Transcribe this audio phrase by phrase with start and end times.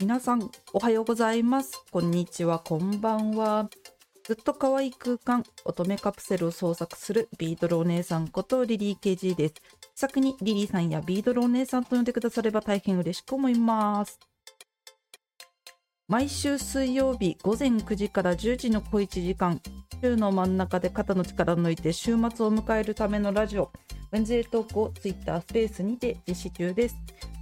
[0.00, 1.82] 皆さんおはようございます。
[1.90, 2.60] こんにちは。
[2.60, 3.68] こんばんは。
[4.22, 9.54] ずっと可愛い空間乙女カプセルを創作するビートルお姉さんことリリー KG です。
[9.96, 14.20] 先にリリーさんやビートルお姉さんと呼んでくだされば大変嬉しく思います。
[16.06, 19.60] 毎週水曜日午前9時から10時の小1時間
[20.00, 23.72] 週の真ん中で肩の力を抜いて週末を迎えるためのラジオ
[24.12, 26.94] ウェンズデートークを Twitter スペースにて実施中です。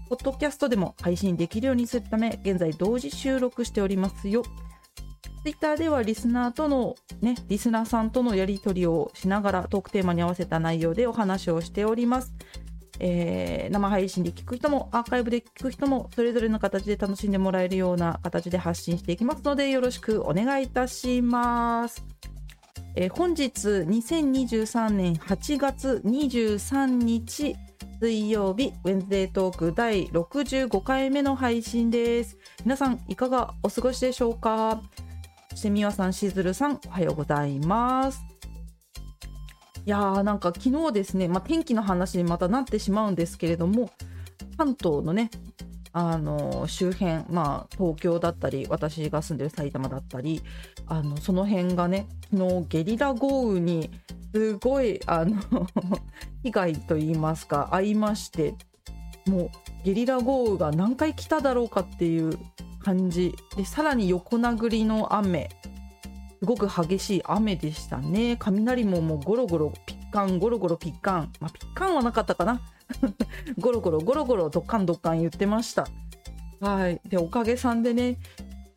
[0.09, 4.45] ポッドキャストでも配信できるようにするため、現在同時収録しておりますよ。
[5.43, 12.35] Twitter ではリスナーとの、ね、リスナーさんとのやり取りをしながらトークテーマに合わせた内容でお話をしております。
[12.99, 22.05] えー、生配信で聞く人もアーカイブで聞く人もそれぞれの形で楽しんでもらえるような形で発信していきますのでよろしくお願いいたします。
[22.95, 27.55] えー、本日2023年8月23日
[27.99, 32.37] 水曜日ウェンズデートーク第65回目の配信です。
[32.63, 34.83] 皆さんいかがお過ごしでしょうか？
[35.51, 38.21] そしてみわさんしずるさんおはようございます。
[39.87, 43.91] いやーなんか昨日ですね、まあ、天気の話にまたなってしまうんですけれども
[44.59, 45.31] 関東のね
[45.93, 50.43] あの周辺、まあ、東京だったり私が住んでる埼玉だったり
[50.89, 53.91] あのその辺がね昨日ゲリラ豪雨に
[54.33, 55.37] すごいあの
[56.43, 58.55] 被害といいますか遭いまして
[59.27, 59.51] もう
[59.85, 62.39] ゲリラ豪雨が何回来ただろうかっていう
[62.81, 65.49] 感じでさらに横殴りの雨
[66.39, 68.37] すごく激しい雨でしたね。
[68.39, 72.61] 雷ももうゴロゴロピッカンゴロゴロピッカンまあピッカンはなかったかな。
[73.59, 75.89] ゴロゴロゴロゴロドッカンドッカン言ってました。
[76.61, 77.01] はい。
[77.09, 78.19] でおかげさんでね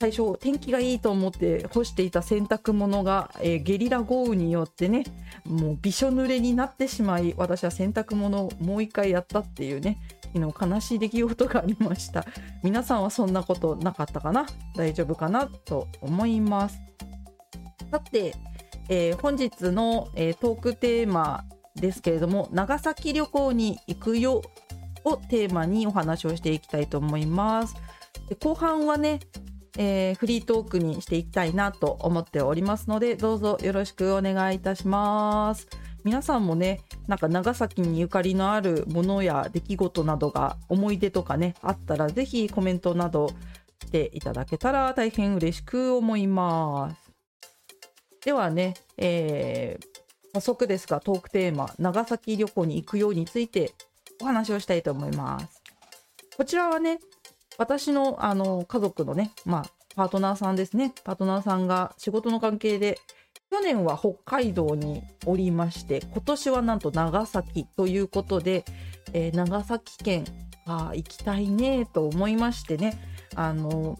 [0.01, 5.03] 最初天気がいいと思って干していた洗濯物が、えー、ゲリラ豪雨によってね
[5.43, 9.99] もうびしょ濡れになってしまい私は洗濯物をもう一回やったっていうね
[10.33, 12.23] 昨日悲しい出来事がありました。
[12.63, 14.45] 皆さんはそんなことなかったかな？
[14.75, 16.79] 大丈夫かなと思います。
[17.91, 18.35] さて、
[18.87, 24.43] えー、本日の、えー、トークテーマですけれども長崎旅行に行くよ
[25.03, 27.75] をテーマにお話をしていきたいと思います。
[28.39, 29.19] 後半はね
[29.77, 35.67] えー、フリートークにしていきたいなと思っておりますのでどうぞよろしくお願いいたします。
[36.03, 43.29] 皆さんもねなんか長崎にゆかりのあるものや出来事などが思い出とかねあったらぜひコメントなど
[43.83, 47.11] していただけたら大変嬉しく思います。
[48.23, 49.85] ではね、えー、
[50.33, 53.73] 早速ですがトークテーマ長崎旅行に行くようについて
[54.21, 55.61] お話をしたいと思います。
[56.37, 56.99] こちらはね
[57.59, 59.65] 私のあの家族のね、まあ、
[59.95, 62.97] パートナーさんですね、パートナーさんが仕事の関係で、
[63.51, 68.63] 去年は北海道におりまして、今年はなんと長崎ということで、
[69.11, 70.23] えー、長崎県
[70.65, 72.97] あ行きたいねと思いましてね、
[73.35, 73.99] あの、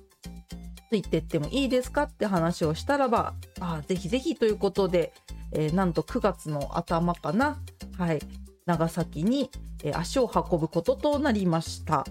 [0.89, 5.11] ついてってもいいですかって話をしたらば、あぜひぜひということで、
[5.51, 7.61] えー、なんと9月の頭かな、
[7.97, 8.21] はい、
[8.65, 9.51] 長崎に、
[9.93, 12.05] 足を運ぶこととなりました。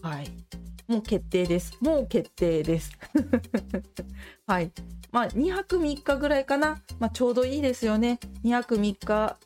[0.00, 0.30] はい。
[0.88, 1.76] もう決定です。
[1.80, 2.92] もう決定です。
[4.46, 4.70] はい。
[5.10, 6.82] まあ、2泊3日ぐらいかな。
[6.98, 8.20] まあ、ちょうどいいですよね。
[8.44, 9.36] 2泊3日、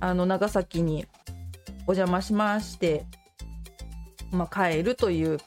[0.00, 1.06] あの、長崎に
[1.86, 3.06] お邪魔しまして、
[4.30, 5.38] まあ、帰るという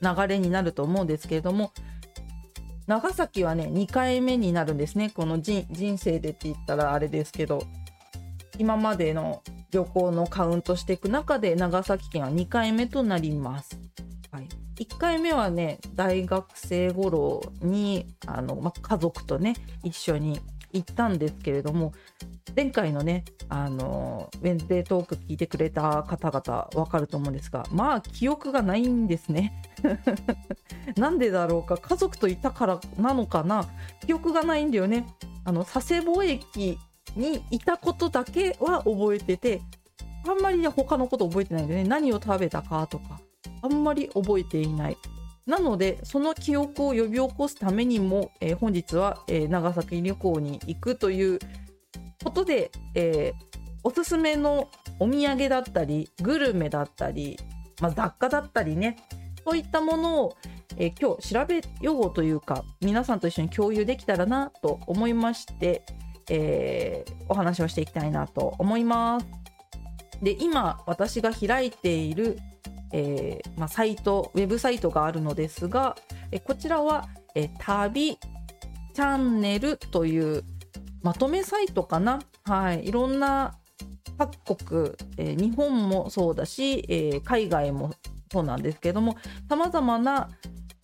[0.00, 1.72] 流れになると思うんですけれども、
[2.88, 5.10] 長崎はね、2回目になるんですね。
[5.10, 5.66] この人
[5.98, 7.62] 生でって言ったらあれですけど、
[8.58, 13.78] 今までの旅行のカウントしていく中で長崎県は2回目となります。
[14.78, 20.40] 1回目はね大学生頃にあの、ま、家族とね一緒に
[20.72, 21.92] 行ったんですけれども
[22.54, 29.62] 前回のねあのウェンズデートーク聞いてくれた方々わかると思うんですがまあ記憶がないんですね。
[30.96, 33.66] なんでだろうか家族といたからなのかな。
[34.06, 35.06] 記憶がないんだよね。
[35.44, 36.78] あの佐世保駅
[37.16, 39.62] にいたことだけは覚えてて
[40.26, 41.84] あんまりね他のこと覚えてないんでね。
[41.84, 43.20] 何を食べたかとか。
[43.62, 44.96] あんまり覚えていない。
[45.46, 51.38] なので、その記憶を呼び起こすためにも、えー、本日は、えー、長崎旅行に行くという
[52.22, 54.68] ことで、えー、おすすめの
[54.98, 57.38] お土産だったり、グルメだったり、
[57.80, 58.98] まあ、雑貨だったりね、
[59.44, 60.36] そういったものを、
[60.76, 65.82] え今日調べようというか、皆さんと一緒に共有できたらなと思いまして、
[66.30, 69.26] えお話をしていきたいなと思います。
[70.22, 72.38] で、今、私が開いている
[72.92, 75.96] えー、まあ、サイトウェブサイトがあるのですが、
[76.30, 78.18] えこちらは、え旅
[78.94, 80.44] チャンネルという
[81.02, 83.54] まとめサイトかな、はい、いろんな
[84.18, 87.92] 各国、えー、日本もそうだし、えー、海外も
[88.32, 89.16] そうなんですけども
[89.48, 90.28] さまざまな、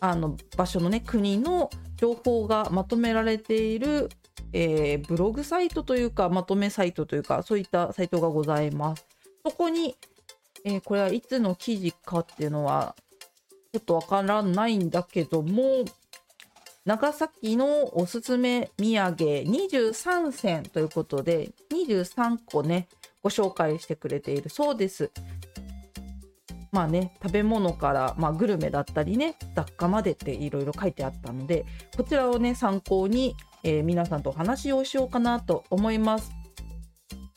[0.00, 4.08] あの場所のね国の情報がまとめられている、
[4.52, 9.06] えー、ブログサイトというかまとめサイトというかそういったサイトがございます。
[9.44, 9.96] そこに、
[10.64, 12.96] えー、これはいつの記事かっていうのは
[13.72, 15.84] ちょっとわからないんだけども
[16.84, 22.88] 長崎のおすすめ土産23選ということで23個ね
[23.22, 25.10] ご紹介してくれているそうです。
[26.72, 31.64] まあね食べ物から、まあ、グルメだったりね雑貨までっていろいろ書いてあったので
[31.96, 36.32] こちらをね参考に、えー、皆さんとお話をしようかなと思います。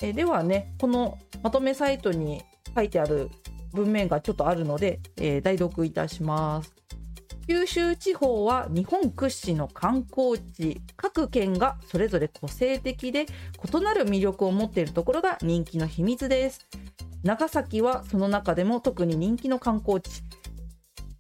[0.02, 2.42] えー、ではねこのまとめサイトに
[2.76, 3.30] 書いてある
[3.74, 6.74] 文面がちょっとあるので、えー、代読いたします。
[7.48, 16.68] 九州地方は日本屈指の観光地各県がそれぞれ個性的で異なる魅力を持っているところが人気の秘密です。
[17.24, 20.24] 長崎はその中でも特に人気の観光地。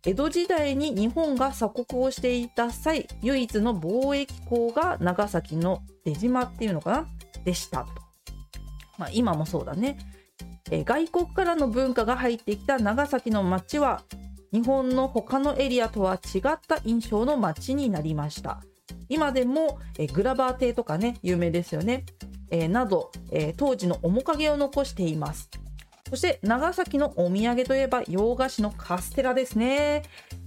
[0.05, 7.07] 江戸時代に日本が鎖国をしていた際唯一の貿易港が長崎の出島っていうのかな？
[7.43, 7.87] でしたと、
[8.97, 9.97] まあ、今もそうだね。
[10.71, 14.03] え外国からの文化が入ってきた長崎の街は
[14.51, 18.61] 日本の他のエリアとは違った印象の街になりました。
[19.09, 22.05] 今でもえグラバー邸とかね有名ですよね、
[22.49, 25.49] え、など、え、当時の面影を残しています。
[26.09, 30.03] そして長崎のお土産といえば洋菓子のカステラですね、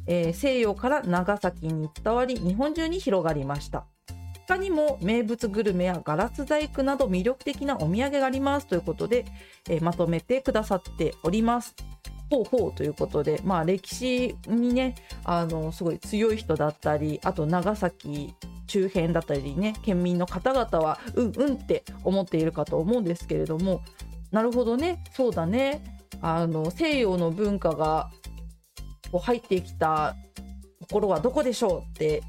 [0.07, 3.85] えー、西洋から長崎に伝わり日本中に広がりました。
[4.51, 9.25] 他にも名物グルメやガラス細工など魅力的なお土産がありますということで、
[9.69, 11.77] えー、まとめてくださっております。
[12.31, 18.35] ほうほうということで、まあ、歴史にねあのすごい強い人だったりあと長崎
[18.67, 23.83] 周辺だったりね県民の方々はうんうんって思っているかと思うんですけれども
[24.33, 25.05] なるほどね。
[25.13, 26.01] そうだね。
[26.23, 28.11] あの西洋の文化が
[29.13, 30.17] こう入ってきた
[30.81, 32.25] ところはどこでしょうって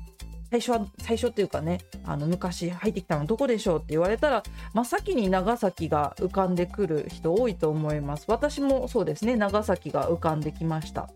[0.52, 4.44] 最初は最初っていうかねあの昔入ってきたのどこでしょうって言われたら
[4.74, 8.26] 真っ先に長崎が浮かんでくる人多いと思います。
[8.28, 11.10] 私もそうですね長崎が浮かんできました。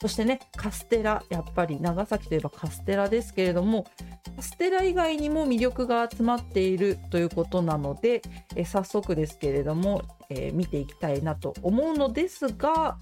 [0.00, 3.86] そしてねカステラやっぱり長崎といえばカステラですけれども
[4.34, 8.22] カステラ以外にも魅力が集まっているということなので
[8.56, 12.96] え早速ですけれども、えー、見ていきたいなと思うのですが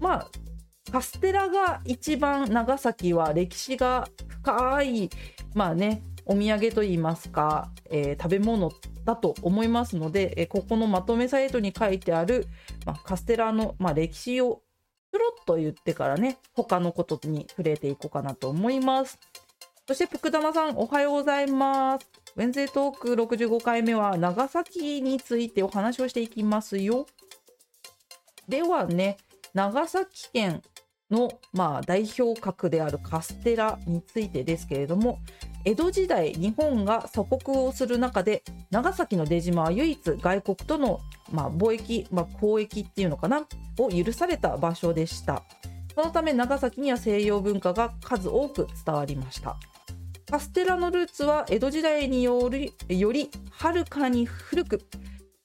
[0.00, 0.30] まあ
[0.90, 5.10] カステラが一番長崎は歴史が深い
[5.54, 8.72] まあねお土産といいますか、えー、食べ物
[9.04, 12.46] だと思いますので、えー、ここのまとめサイトに書いてある、
[12.84, 14.62] まあ、カステラの、まあ、歴史を
[15.12, 19.18] ちょろっと言ってからね他のことに触れていこうかなと思います。
[19.86, 22.06] そして福玉さんおはようございます。
[22.34, 27.06] ウェンゼートーク65回目は長崎についてお話をしていきますよ。
[28.48, 29.16] ではね
[29.54, 30.60] 長崎県
[31.10, 35.18] の、まあ、代表格であるカステラについてですけれども
[35.64, 41.00] 江戸時代日本が鎖国をする中で長崎の出島は唯一外国との、
[41.32, 43.46] まあ、貿易、まあ、交易っていうのかな
[43.78, 45.42] を許された場所でした。
[45.94, 49.56] そのため長崎には西洋文化が数多く伝わりました。
[50.30, 54.82] カステラのルーツは江戸時代によりよりはるかに古く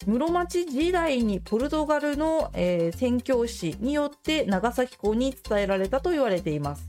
[0.06, 6.88] 室町時代にポルトガルの、えー、宣教師によって長崎港に伝えられたと言われています。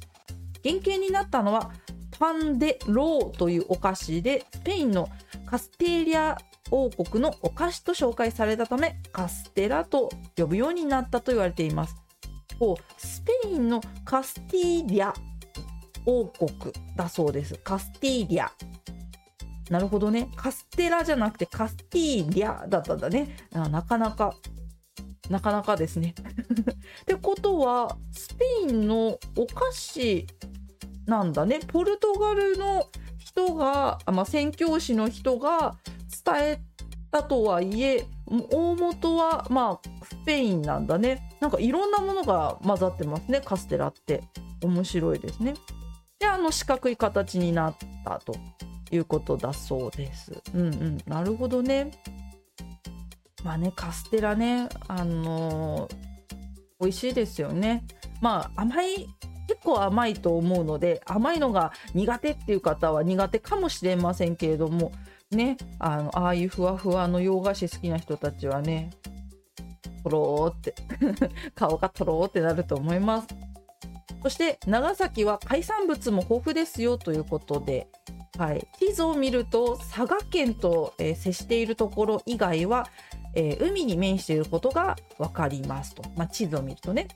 [0.65, 1.73] 原型になったのは
[2.19, 5.09] パンデローというお菓子でスペインの
[5.45, 6.39] カステーリア
[6.71, 11.97] 王国のお菓子と紹介されたためカステラと呼ぶようになったと言われています。
[12.97, 15.13] スペインのカスティーリア
[16.07, 17.59] 王国だそうです。
[17.63, 18.51] カスティーリア。
[19.73, 20.29] なるほどね。
[20.37, 23.35] カステラじゃなくてカスティーリャだったんだね。
[23.55, 24.35] あなかなか、
[25.31, 26.13] なかなかですね。
[27.03, 30.27] ってことは、スペインのお菓子
[31.07, 31.61] なんだね。
[31.69, 32.87] ポルトガルの
[33.17, 35.77] 人が、まあ、宣教師の人が
[36.23, 36.61] 伝え
[37.11, 38.05] たとはいえ、
[38.51, 41.31] 大元は、まあ、スペインなんだね。
[41.41, 44.23] なんかいろんなものが混ざってますね、カステラって。
[44.63, 45.55] 面白いですね。
[46.19, 48.35] で、あの四角い形になったと。
[48.93, 50.33] いうことだそうです。
[50.55, 51.91] うんうん、なるほどね。
[53.43, 55.95] まあね、カステラね、あのー、
[56.81, 57.85] 美味しいですよね。
[58.21, 59.09] まあ甘い
[59.49, 64.93] 結構甘いと思うので甘いのが苦手っていう方は苦手かもしれませんけれども
[65.31, 68.91] ねあのああいうふわふわの洋菓子好きな人たちはね
[70.05, 70.75] とろーって
[71.55, 73.29] 顔がとろーってなると思います
[74.23, 77.89] そして長崎は海産物も豊富ですよということで
[78.39, 82.89] はい、地図を見ると佐賀県と、えー、接しているところ以外は、
[83.35, 87.09] えー、海に面していることが分かりますと、まあ、地図を見るとね。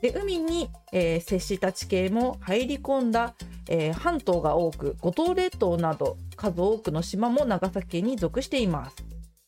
[0.00, 3.34] で海に、えー、接した地形も入り込んだ、
[3.68, 8.96] え、半島が多く五島列島など数多くの島も長崎県に属しています。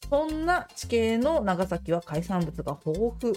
[0.08, 3.36] そんな地形の長崎は海産物が豊富。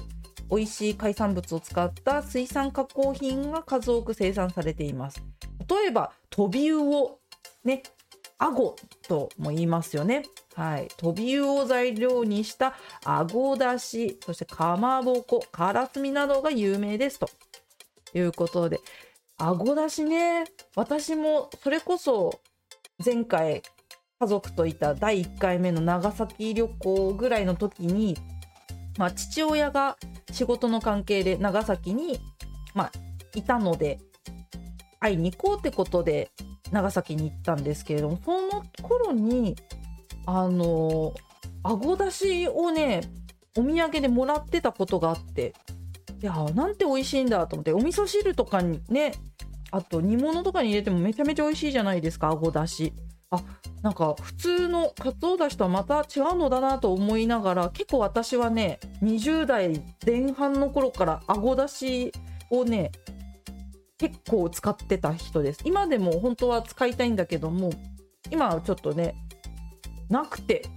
[0.49, 5.23] 美味しい海産物を使った水産加工品が数多く生産されています。
[5.69, 7.18] 例えばトビウオ。
[7.63, 7.83] ね
[8.37, 8.75] アゴ
[9.07, 10.23] とも言いますよね。
[10.55, 12.73] はい、トビウオを材料にした
[13.03, 17.29] あごだし、そしてかまぼこ、からすみなどが有名ですと。
[18.13, 18.79] いうことで、
[19.37, 22.39] あごだしね、私もそれこそ
[23.03, 23.61] 前回
[24.19, 28.17] 家族といた第1回目の長崎旅行ぐらいの時に、
[28.97, 29.97] まあ、父親が
[30.31, 32.19] 仕事の関係で長崎に、
[32.73, 32.91] まあ、
[33.33, 33.99] いたので
[34.99, 36.31] 会いに行こうってことで
[36.71, 39.55] 長崎に行ったんですけれどもその頃に
[40.25, 41.13] あの
[41.63, 43.01] あごだしをね
[43.57, 45.53] お土産でもらってたことがあって
[46.21, 49.13] いやーなんて美味しいんだと思ってお味噌汁とかにね
[49.71, 52.93] あと煮物とかに入れてもめちゃめちゃ美味しいじゃないですかあごだし。
[53.31, 53.43] あ
[53.83, 62.11] なんか普通のかつおだしとはまた違うのだなと思いながら結構私はね20代前半の頃からあごだし
[62.49, 62.91] をね
[63.99, 65.59] 結構使ってた人です。
[65.63, 67.69] 今でも本当は使いたいんだけども
[68.31, 69.15] 今はちょっとね
[70.09, 70.63] なくて。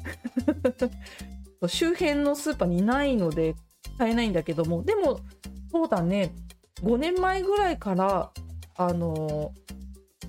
[1.69, 3.55] 周辺のスーパーにないので
[3.99, 5.21] 買えないんだけどもでも
[5.71, 6.35] そうだね。
[6.83, 8.33] 5年前ぐらいから
[8.77, 9.53] あの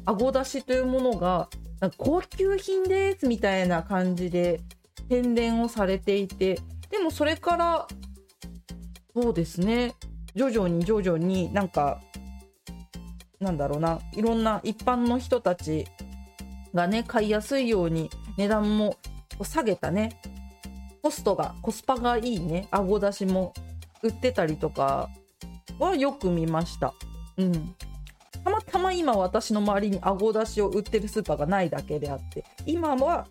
[0.06, 1.50] あごだしというものが
[1.98, 4.62] 高級品ですみたいな感じで
[5.10, 6.60] 宣伝をされていて
[6.92, 7.88] でもそれから
[9.16, 9.96] そうですね。
[10.36, 12.02] 徐々に徐々になんか
[13.44, 14.00] なんだろうな。
[14.14, 15.86] いろんな一般の人たち
[16.74, 18.98] がね買いやすいように値段も
[19.44, 20.20] 下げたね。
[21.02, 22.68] コストがコスパがいいね。
[22.72, 23.54] あごだしも
[24.02, 25.10] 売ってたりとか
[25.78, 26.94] はよく見ました。
[27.38, 27.76] うん。
[28.44, 33.28] たまたま今私の周りにあごだしを売ってるスーパーがないだけであって今は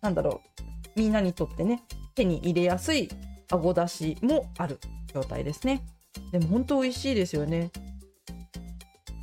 [0.00, 0.40] 何だろ
[0.96, 0.98] う。
[0.98, 1.82] みんなにとってね
[2.14, 3.08] 手に入れやすい
[3.50, 4.78] あごだしもある
[5.12, 5.84] 状態ですね。
[6.32, 7.70] でも本当美味しいですよね。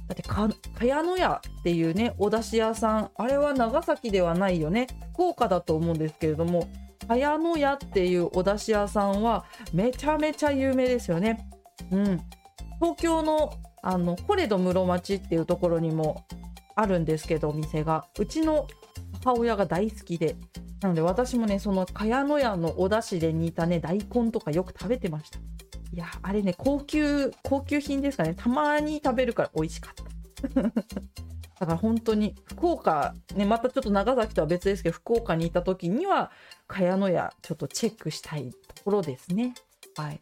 [0.07, 0.47] だってか
[0.79, 4.87] 茅野屋っていうねお出汁屋さんあれは長崎ではないよね。
[5.13, 6.67] 福岡だと思うんですけれども
[7.07, 11.49] 茅野屋っていうお出汁屋さんはめちゃめちゃ有名ですよね。
[11.91, 12.21] うん、
[12.79, 16.25] 東京のあのコレド室町っていうところにも
[16.75, 18.05] あるんですけどお店が。
[18.19, 18.67] うちの
[19.27, 20.35] 母親が大好きで
[20.81, 25.39] なので私もねその茅野屋のお出汁で煮たね大根とかよく食べてました。
[25.93, 28.35] いや、あれね、高級、高級品ですかね。
[28.35, 30.61] たまに食べるから美味しかった。
[30.61, 36.31] だから本当に、福岡、ね、またちょっと長崎とは別ですけど、福岡にいた時には、
[36.67, 39.55] 茅野屋、ちょっとチェックしたいところですね。
[39.95, 40.19] はい。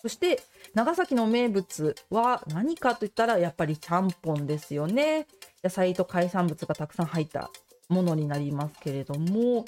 [0.00, 0.42] そして、
[0.74, 5.26] 長崎の名物は何かといったら、やっぱりちゃんぽんですよね。
[5.62, 7.50] 野菜と海産物がたくさん入った
[7.88, 9.66] ものになりますけれども、こ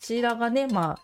[0.00, 0.98] ちらがね、まあ、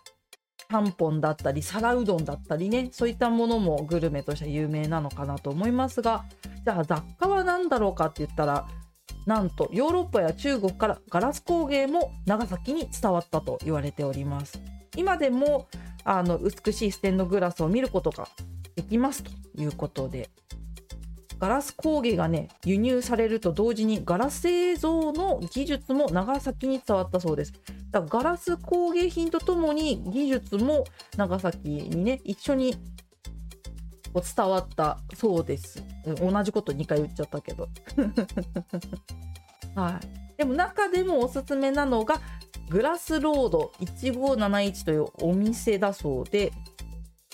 [0.73, 6.25] ちゃんぽんだったり皿うどんだったりねそういったものもグルメとして有名なのかなと思いますが
[6.65, 8.67] じゃあ雑貨は何だろうかって言ったら
[9.27, 14.59] なんとヨーロッパや中国からガラス工芸も長崎に伝わったと言われております。
[14.95, 15.67] 今でも
[16.03, 18.27] あの美しいステンドグラスを見ることが
[18.75, 20.29] できますということで
[21.43, 27.51] ガラス工芸がね輸入されると同時にガラス製造の技術も長崎に伝わったそうです。
[27.91, 30.85] だからガラス工芸品とともに技術も
[31.17, 32.77] 長崎にね一緒に
[34.13, 35.83] 伝わったそうです。
[36.21, 37.67] 同じこと2回言っちゃったけど。
[39.75, 40.37] はい。
[40.37, 42.21] でも中でもおすすめなのが
[42.69, 46.53] グラスロード1571というお店だそうで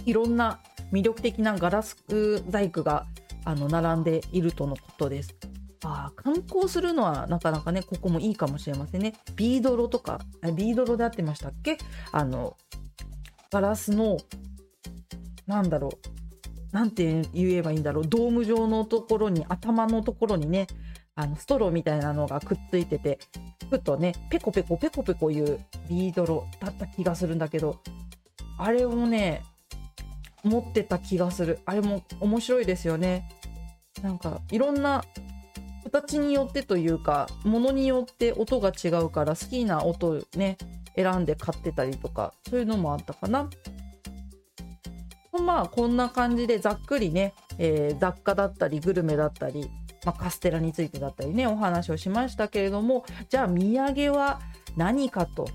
[0.03, 0.61] いろんな
[0.91, 3.05] 魅力的なガラス細工が
[3.45, 5.35] あの並んでいるとのことです。
[5.83, 9.13] あ観光するのはなかなかねここもいいかもしれませんね。
[9.35, 10.19] ビードロとか
[10.55, 11.77] ビードロであってましたっけ？
[12.11, 12.57] あの
[13.49, 14.17] ガラスの
[15.47, 20.67] なんだろうなんて言えばいいんだろうドーム状のところに頭のところにね
[21.15, 23.17] あのストローみたいなのがくっついてて
[23.69, 27.79] ふっとねペコペコペコペコいうビードロだった気がするんだけど
[28.57, 29.43] あれをね
[30.43, 31.59] 持ってた気がする。
[31.65, 33.29] あれも面白いですよね。
[34.01, 35.03] なんかいろんな
[35.83, 40.57] 形によってというかものによって音が違うから好きな音ね
[40.95, 43.49] 選んで買ってたりとかそういうのもあったかな。
[45.43, 49.69] まあこんな感じでざっくりね、えー、雑貨だったりグルメだったり、
[50.05, 54.41] まあ、カステラについてだったりねお話をしましたけれどもじゃあ土産は
[54.75, 55.47] 何かと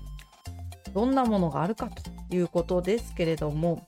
[0.93, 3.85] どんなものがあるかということですけれども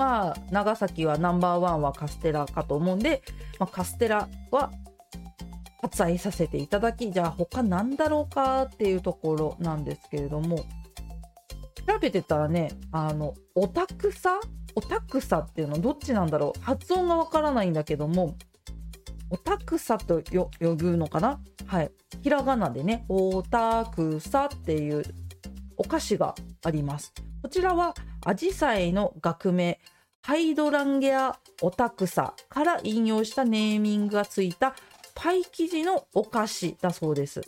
[0.00, 3.22] まあ長崎はナンバーワンはカステラかと思うんで、
[3.58, 4.70] まあ、カステラは
[5.82, 10.64] 割愛させていただきじゃあ他なんだろうかっていうところなんですけれども
[11.86, 14.40] 調べてたらねあのオタクサ
[14.74, 16.60] オタクサっていうのどっちなんだろう？
[16.62, 18.36] 発音がわからないんだけども
[19.28, 21.40] オタクサと呼ぶのかな？
[21.66, 21.90] はい。
[22.22, 25.04] ひらがなでねオタクサっていう
[25.76, 27.12] お菓子があります。
[27.42, 27.94] こちらは
[28.26, 29.80] アジサイの学名
[30.22, 34.74] ハイドランゲアオタクサから引用したネーミングがついた
[35.14, 37.40] パイ生地のお菓子だそうです。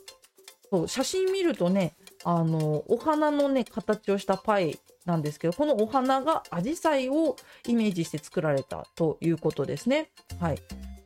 [0.71, 1.93] そう写真見るとね
[2.25, 10.11] あのお花のね形をしたパイなんですけどこのお花がアジサイをイメージして作られたということですね。
[10.41, 10.59] はい、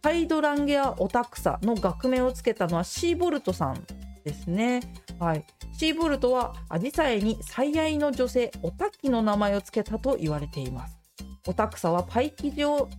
[0.04, 3.84] ハイドランゲアオタクサの学名をつけたのはシーボルトさん。
[4.26, 4.80] ですね。
[5.20, 10.98] はい、シーボルトはアジサイに最愛の女性オタキの名前をつけたと言われています。
[11.46, 12.90] オタクサはパイ生地を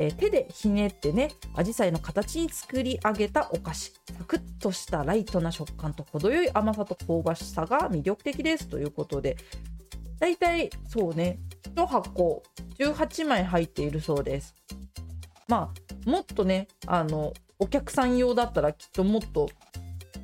[0.00, 9.36] え、手でひねってねアジサイの形に作り上げたお菓子サクッとしたライトな食感と程よい甘さと香ばしさが魅力的ですということで
[10.20, 11.38] だいたいそうね
[11.74, 12.42] 1箱
[12.78, 14.54] 18枚入っているそうです
[15.48, 15.72] ま
[16.06, 19.48] あもっとねあのお客さん用だったらきっともっと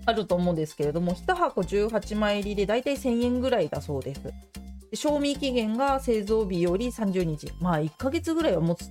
[0.06, 4.20] あると思うんですけれども1箱18枚入りでだいたい1000円ぐらいだそうです
[4.94, 8.90] 賞味期限が製造日より30日まあ1ヶ月ぐらいは持つ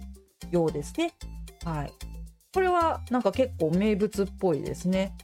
[0.53, 1.13] ようですね。
[1.65, 1.93] はい。
[2.53, 5.15] これはなんか結構名物っぽいですね。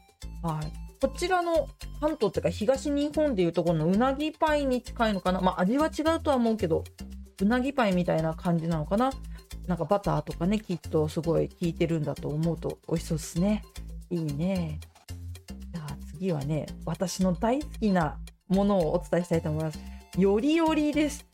[0.41, 0.73] はい。
[1.01, 1.67] こちらの
[2.01, 5.39] 関東っていうか東日本でいうとこのうなぎパイに近いのかな。
[5.39, 6.83] まあ味は違うとは思うけど、
[7.41, 9.11] うなぎパイみたいな感じなのかな。
[9.67, 13.63] なんかバターとかね、きっとすごい効いてるんだと思うと美味しそうですね。
[14.09, 14.79] いいね。
[16.19, 19.79] 次はね、私の大好きなものをお伝えしたいと思います。
[20.17, 21.25] よりよりです。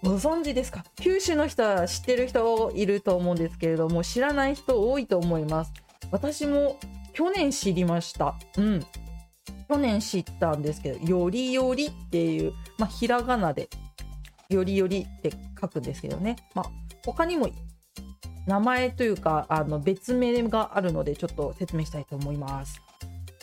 [0.00, 0.84] ご存知ですか？
[0.94, 5.72] 九州の人は知ってる人いると思うんですけれども知らない人多いと思います。
[6.12, 6.78] 私も
[7.12, 8.36] 去年知りました。
[8.56, 8.86] うん。
[9.68, 13.68] 去年知ったんですけどよりよりっていうまあひらがなで
[14.50, 16.36] よりよりって書くんですけどね。
[16.54, 16.70] まあ
[17.04, 17.48] 他にも
[18.46, 22.80] 名前というかあの別名があるのでちょっと説明したいと思います。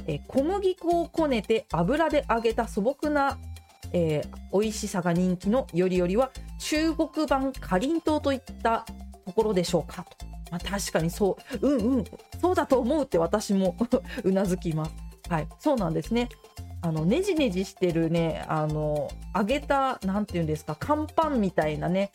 [0.07, 3.37] え小麦粉をこねて油で揚げた素朴な
[3.97, 8.85] えー、美味しさが人気のよりよりは中国版かりんとうといった
[9.25, 12.03] ところでしょうかと、まあ、確かにそううんうん
[12.41, 13.75] そうだと思うって私も
[14.23, 14.91] うなずきます。
[15.29, 16.29] はいそうなんですね。
[16.81, 22.11] あのねじねじしてるねあの揚げた何て言うんですか乾パンみたいなね。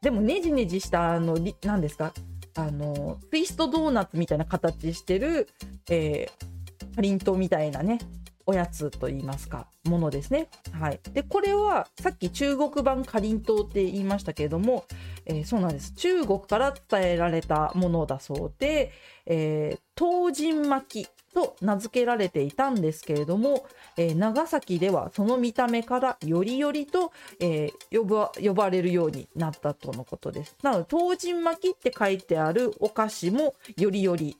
[0.00, 2.12] でもねじねじしたあの何ですか
[2.56, 5.48] あのツイストドーナツみたいな形してる、
[5.90, 6.53] えー、
[6.94, 7.98] かりんとうみたいなね
[8.46, 10.48] おやつと言いますかものですね。
[10.72, 14.84] はい、でこれはさっき中国版かりんとうって言いましたけれども、
[15.24, 18.92] えー、そうなんです中国から伝えられたものだそうで、
[19.26, 30.56] えー、東神巻きと名付けられていたんですけれども、えー、長崎ではその見た目からよりよりと、えー、呼ば呼ばれるようになったとのことです。
[30.62, 34.36] なので東神巻きって書いてあるお菓子もよりより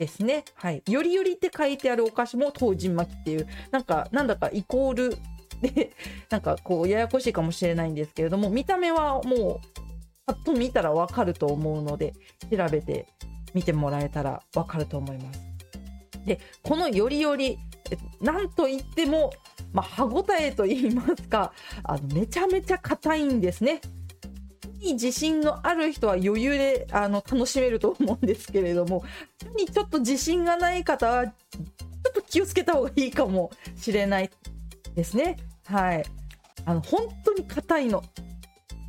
[0.00, 0.44] ですね。
[0.54, 0.82] はい。
[0.88, 5.16] よりよりって書いてあるお菓子も東神巻きっていう、なんか、なんだかイコール
[5.60, 5.92] で、
[6.30, 9.80] なんかこう、ややこしいかもしれないんですけれども、見た目はもう、
[10.24, 12.14] パッと見たらわかると思うので、
[12.50, 13.06] 調べて
[13.52, 15.40] みてもらえたらわかると思います。
[16.24, 17.58] で、このよりより、
[18.22, 19.30] なんといっても、
[19.74, 21.52] まあ、歯ごたえと言いますか、
[21.84, 23.82] あのめちゃめちゃ硬いんですね。
[24.80, 29.04] に自信のある人は余裕であの楽しめると思うんですけれども
[29.56, 31.32] にちょっと自信がない方はちょ
[32.10, 34.30] っと気をつけた方がいいかもしれない
[34.94, 35.36] ですね。
[35.66, 36.04] はい。
[36.64, 38.02] あの本当に硬いの。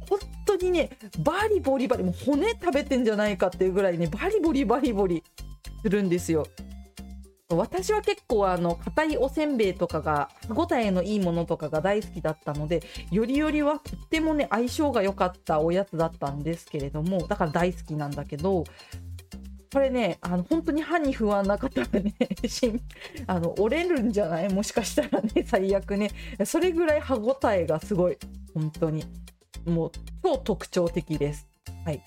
[0.10, 5.24] 本当にねバリボリバリもう骨食べてんじゃないかっていうぐらいねバリボリバリボリ
[5.82, 6.48] するんですよ。
[7.58, 18.64] 私は結構あの硬いおせんべいとかが歯ごたえのいいものとかが大好きだったのでよりよりはとってもね相性が良かったおやつだったんですけれどもだから大好きなんだけど
[19.74, 22.14] これねあの本当に歯に不安な方はね
[23.28, 24.52] あの折れるんじゃない？
[24.54, 26.12] もしかしたらね最悪ね。
[26.46, 28.18] それぐらい歯ごたえがすごい
[28.54, 29.06] 本当に。
[29.66, 29.92] もう
[30.24, 31.48] 超特徴的です。
[31.86, 32.02] はい。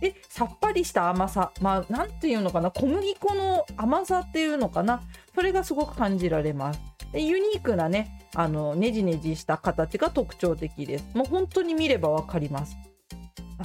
[0.00, 1.52] でさっぱりした甘さ。
[1.60, 2.70] まあ何ていうのかな。
[2.70, 5.02] 小麦粉の甘さっていうのかな。
[5.34, 6.80] それがすごく感じられます。
[7.12, 11.06] でユニークなねあのねじねじした形が特徴的です。
[11.14, 12.76] もう本当に見れば分かります。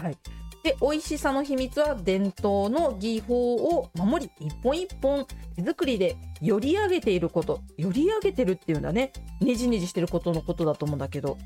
[0.02, 0.17] はい。
[0.63, 7.60] で美味しさの秘密は伝統の技法を守り一本一本手作りでより上げていること。
[7.78, 9.12] より上げてるっていうんだね。
[9.41, 11.38] ねじねじしてることのことだと思うんだけど。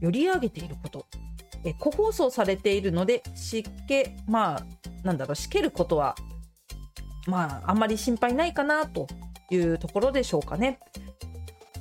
[0.00, 1.06] より上げていること。
[1.64, 4.62] え個包装されているので湿気まあ
[5.02, 6.14] なんだろうしけることは
[7.26, 9.06] まああんまり心配ないかなと
[9.50, 10.80] いうところでしょうかね。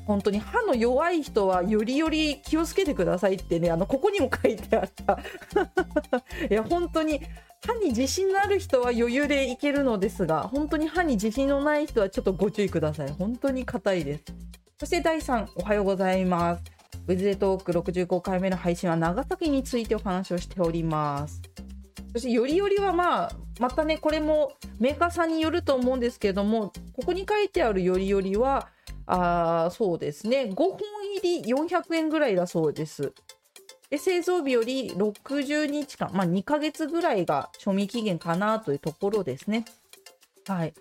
[0.06, 5.20] 本当に歯の弱い人はよりより気をつけてくださいってねあのここにも書いてあった。
[6.50, 7.22] いや本当に
[7.66, 13.10] 歯に自信のある人は余裕でいけるのですが本当に歯に自信のない人はちょっとご注意ください。
[13.10, 14.26] 本当に硬いです。
[14.80, 16.75] そして第3おはようございます。
[17.08, 21.42] ウェズデトーク65回目の配信は長崎についてお話をしております
[22.14, 28.70] そしてよりよりはまあまたねこれもメーカーさんによると思うんですけれどもここに書いてあるよりよりは
[29.06, 30.80] あそうですね5本
[31.22, 33.14] 入り400円ぐらいだそうです
[33.90, 39.66] で製造日より60日間、まあ、2ヶ月ぐらいが賞味期限かなというところですね。
[40.48, 40.74] はい。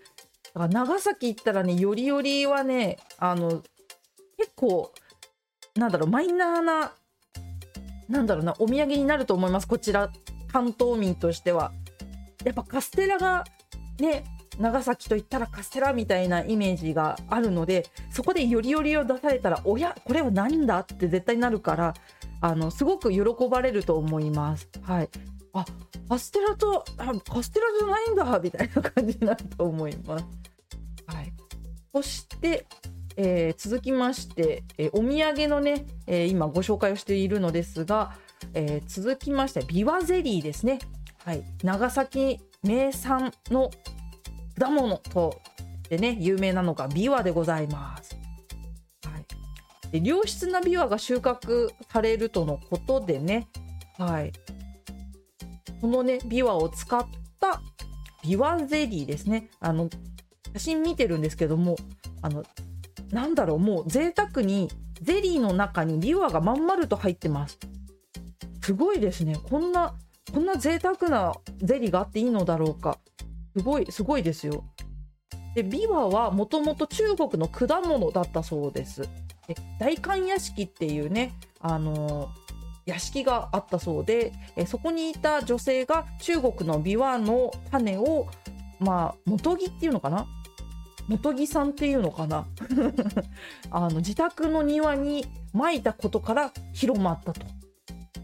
[0.55, 3.63] 長崎行ったらね、よりよりはね、あの、
[4.39, 4.93] 結構、
[5.77, 6.93] なんだろう、マイナーな、
[8.09, 9.69] なんだろうな、お土産になると思います。
[9.69, 10.11] こちら、
[10.53, 11.73] 関東民としては。
[12.45, 13.45] やっぱカステラが
[13.99, 14.25] ね、
[14.59, 21.95] 長崎といったらカステラみたいなイメージがあるのでそこでよりよりを出されたらおやこれは何だって絶対なるから
[22.41, 24.69] あのすごく喜ばれると思います。
[24.83, 25.09] はい、
[25.55, 25.65] あ
[26.09, 30.25] カステラとあカステラじゃないんだみたいな感じになると思います。
[31.07, 31.33] はい、
[31.95, 32.67] そして、
[33.17, 38.13] えー、続きまして、えー、お土産のね、えー、今ご紹介をしているのですが、
[38.53, 40.79] え続きましてビワゼリーですね。
[41.25, 43.71] はい、長崎名産の
[44.59, 45.41] 果物と
[45.89, 48.25] でね有名なのがビワでございます。
[49.95, 53.47] で良質なビワが収穫されるとのことでね、
[53.97, 54.33] はい、
[55.81, 57.07] このねビワを使っ
[57.39, 57.63] た
[58.25, 59.89] ビワゼリーですねあの
[60.55, 61.77] 写真見てるんですけども
[62.23, 62.43] あの
[63.11, 67.59] なんだろうもう贅沢にゼリーの中にビワがまん丸と入ってます。
[68.63, 69.37] すごいですね。
[69.51, 69.95] こんな
[70.33, 72.99] こんな贅沢なゼリーがあっていいのだろうか。
[73.57, 74.65] すごいすごいですよ。
[75.55, 79.03] でビワはもともと中国の果物だったそうです。
[79.47, 82.31] で大観屋敷っていうねあの
[82.87, 88.27] 屋敷があったそうでえそこにいた女性が中国のビワの種を
[88.81, 90.27] まあ元木っていうのかな？
[91.09, 92.47] 元木さんっていうのかな？
[93.71, 97.47] あの自宅の庭にまいたことから広まったと。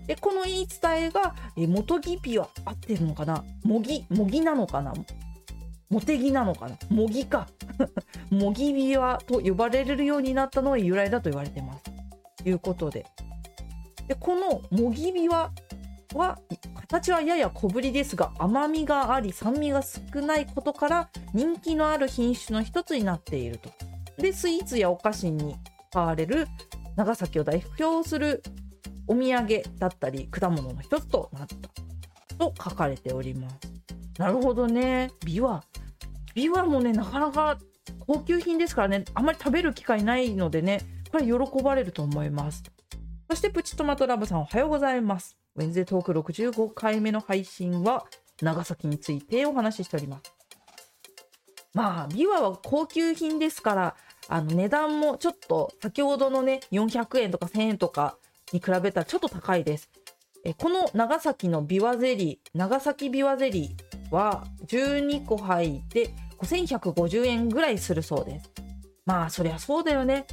[0.06, 3.44] でこの言い伝えがえ元木ピは合ってるのかな？
[3.64, 4.92] 模擬模擬なのかな？
[5.90, 6.76] モテギなのかな？
[6.88, 7.48] 模擬か。
[8.30, 11.84] 模擬ビワと呼ばれるようになったのが由来だと言われてます。
[12.42, 13.06] ということで。
[14.08, 15.52] でこの模擬ビワ
[16.14, 16.38] は
[16.74, 23.70] 形はやや小ぶりですが甘みがあり酸味が少ないことから人気のある品種の一つになっていると。
[24.18, 25.56] でスイーツやお菓子に
[25.90, 26.46] 使われる
[26.96, 28.42] 長崎を代表する
[29.06, 32.36] お土産だったり果物の一つとなった。
[32.36, 33.56] と書かれております。
[34.18, 35.10] なるほどね。
[35.24, 35.62] ビワ
[36.34, 37.58] ビワもねなかなか
[38.06, 39.04] 高級品ですからね。
[39.14, 42.62] あまり食べる機会ないのでねこれ喜ばれると思います。
[43.28, 45.39] そしてプチトマトラブさんおはようございます。
[45.56, 48.06] ウェンズデートーク65回目の配信は
[48.42, 50.22] 長崎についてお話ししております
[51.74, 53.96] まあビワは高級品ですから
[54.28, 58.16] あの値段もちょっと先ほどのね400円とか1000円とか
[58.52, 59.90] に比べたらちょっと高いです
[60.44, 66.10] えこの長崎のビワゼリー長崎ビワゼリーは12個入って
[66.40, 68.50] 5150円ぐらいするそうです。
[69.04, 70.26] まあそりゃそうだよね。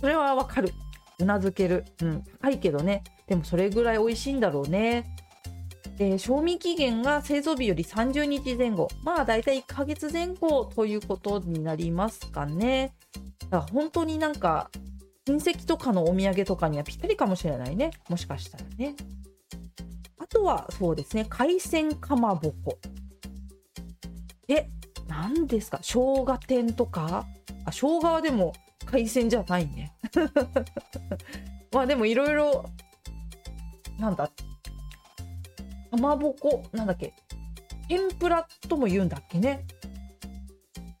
[0.00, 0.72] それはわかる。
[1.18, 1.84] うなずける。
[2.02, 2.24] うん。
[2.40, 3.02] 高いけどね。
[3.28, 5.14] でもそれぐらい美味しいんだろうね。
[5.96, 8.88] で賞味期限が製造日より30日前後。
[9.02, 12.94] まあ大体1ヶ月前後ということになりますかね。
[13.50, 14.70] だから本当になんか
[15.26, 17.90] 親戚とかのお土産とかにはぴったりかもしれないね。
[18.08, 18.94] もしかしたらね。
[20.18, 21.26] あとはそうですね。
[21.28, 22.78] 海鮮かまぼこ。
[24.48, 24.68] え、
[25.06, 25.78] 何ですか？
[25.82, 27.26] 生姜天とか？
[27.66, 28.52] あ、生姜はでも
[28.86, 29.92] 海鮮じゃないね。
[31.72, 32.64] まあでもいろいろ、
[33.98, 34.30] なんだ、
[35.90, 37.14] かまぼこ、なんだっけ、
[37.88, 39.66] 天ぷらとも言うんだっけね？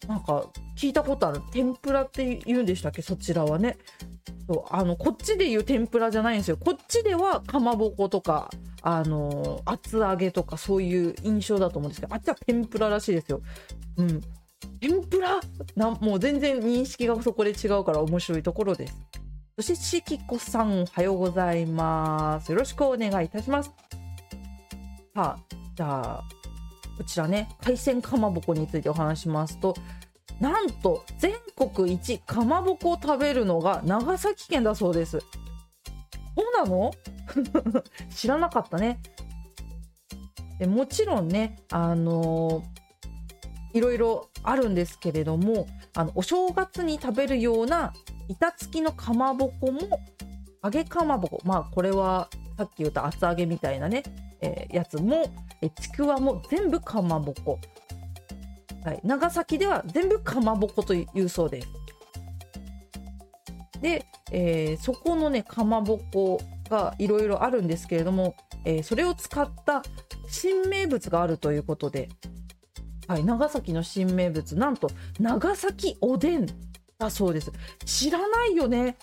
[0.08, 1.40] なんか聞いたことある。
[1.52, 3.02] 天ぷらって言うんでしたっけ？
[3.02, 3.76] そちらはね。
[4.48, 6.56] そうあのこっちで言う天ぷらじゃないんですよ。
[6.56, 8.48] こっちではかまぼことか
[8.80, 13.42] あの厚揚げとかそういう印象だと思うんですけどあっちは天ぷららしいですよ。
[13.98, 14.22] うん、
[14.80, 15.38] 天ぷら？
[15.76, 18.96] なもう全然認識がそこで違うから面白いところです。
[19.58, 22.52] そしてしきこさんおはようございます。
[22.52, 23.72] よろしくお願いいたします。
[25.12, 25.38] さあ
[25.74, 26.24] じゃあ
[26.96, 29.74] こちらね海鮮かまぼこについてお話しますと
[30.38, 35.18] なんと全国一かまぼこを食べるのが長崎県だそうです。
[35.18, 35.26] そ
[36.36, 36.92] うなの？
[38.14, 39.00] 知らなかったね
[40.60, 45.66] でもちろんねあのー、いろいろあるんですけれども
[45.96, 47.92] あのお正月に食べるような
[48.28, 50.00] 板付きのかまぼこも
[50.62, 51.40] 揚げかまぼこ。
[51.44, 54.02] まあこれはさっき言った厚揚げみたいなね、
[54.40, 57.58] えー、やつもえちくわも全部かまぼこ、
[58.84, 61.68] はい、長崎では全部かまぼこというそうです。
[63.80, 69.82] で、えー、そこのねかまぼこがいろいろあるんですけれども、えー、それを使った
[70.28, 72.08] 新名物があるということで、
[73.06, 74.56] はい、長崎の新名物。
[74.56, 76.46] なんと長崎おでん。
[76.98, 77.52] だそうです。
[77.84, 78.96] 知らないよね。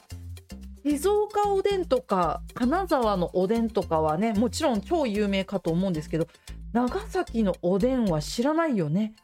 [0.86, 6.28] 静岡おでんとか金沢のおでんとかはねもちろん超有名かと思うんですけど
[6.74, 9.16] 長崎のおでんは知らないよね。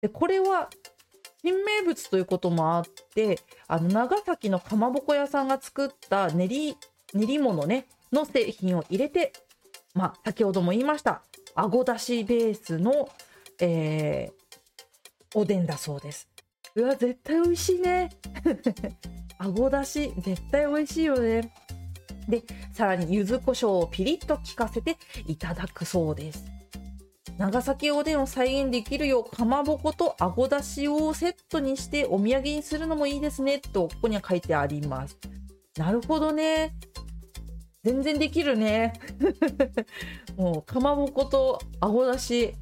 [0.00, 0.70] でこれは
[1.42, 6.76] 新名物ということもあってあの長崎のかまぼこ屋さんが作った練り
[7.12, 9.32] 練り物ねの製品を入れて
[9.94, 11.22] まあ先ほども言いました
[11.56, 13.08] あごだしベースの、
[13.60, 16.29] えー、おでんだそうです。
[16.76, 18.10] うわ絶対美味しいね。
[19.38, 21.52] あごだし絶対美味しいよね。
[22.28, 26.44] でさらに柚子胡椒をピリッと効かせていただくそうです。
[27.38, 33.58] 長崎おでんを再現できるようかまぼことあごだしをセットにしてお土産にするのもいいですね。
[33.58, 35.18] とここには書いてあります。
[35.76, 36.74] なるほどね。
[37.82, 38.92] 全然できるね。
[40.36, 42.54] もうかまぼことあごだし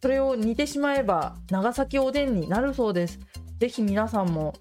[0.00, 3.18] それを煮てしまえば長崎おでんになるそうです。
[3.58, 4.54] ぜひ皆さんも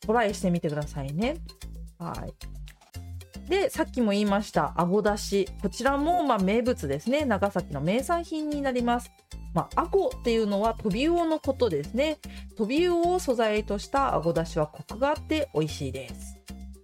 [0.00, 1.36] トライしてみてくださいね。
[1.98, 2.34] はい。
[3.48, 5.48] でさっきも言いましたあごだし。
[5.62, 7.24] こちらもま名物ですね。
[7.24, 9.10] 長崎の名産品になります。
[9.54, 12.18] まあ、あごっていうのはトビウオのことですね。
[12.56, 16.38] トビウオを素材としたあごだしはコクがあって美味しいです。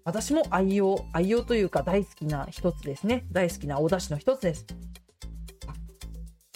[0.04, 3.26] 私も愛用愛用というか大好きな一つですね。
[3.32, 4.66] 大好きなお出汁の一つです。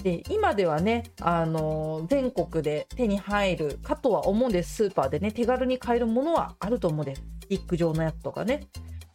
[0.02, 4.74] で今ではね、あの全国で手に入るかとは思うんです。
[4.74, 7.22] スーパーでね手軽に買えるものはあると思うんです。
[7.42, 8.66] スティック状のやつとかね。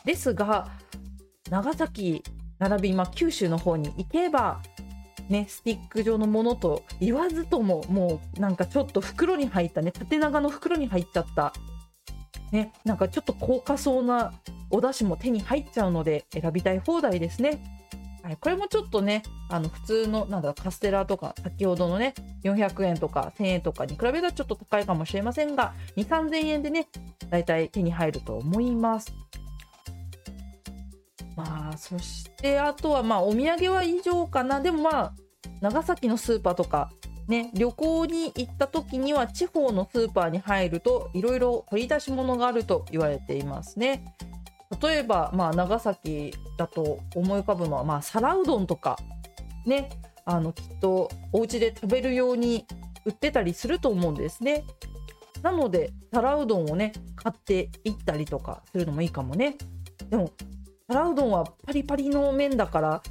[0.05, 0.69] ですが
[1.49, 2.23] 長崎
[2.59, 4.61] 並び、まあ、九州の方に行けば
[5.29, 11.53] ね、スティック状のものと言わずとももうなんかちょっと袋に入ったね縦長の袋に入っちゃった
[12.53, 14.31] ね、なんかちょっと高価そうな
[14.69, 17.61] お出汁も手に入っちゃうので選びたい放題ですね。
[18.27, 22.13] はい、これもちょっとね、あの普通のなんだカステラとか先ほどのね
[22.43, 26.89] 400円とか1000円とかに比べたらちょっと高いかもしれませんが2、3000円でね、
[27.29, 29.13] だいたい手に入ると思います。
[31.37, 34.59] まあ、そしてあとはまあお土産は以上かな。
[34.59, 35.13] でもまあ、
[35.61, 36.91] 長崎のスーパーとか
[37.29, 44.03] ね、旅行に行った時には地方のスーパーに入るといろいろ取り出し物があると言われていますね。
[44.81, 48.97] 例えば、まあ、長崎だと思い浮かぶのは、まあ、皿うどんとか
[49.65, 49.89] ね
[50.25, 52.65] あのきっとお家で食べるように
[53.05, 54.65] 売ってたりすると思うんですね。
[55.41, 59.55] なので皿うどんをね買っていったりとかするのもいいかもね。
[60.09, 60.31] でも
[60.89, 63.01] 皿うどんはパリパリの麺だから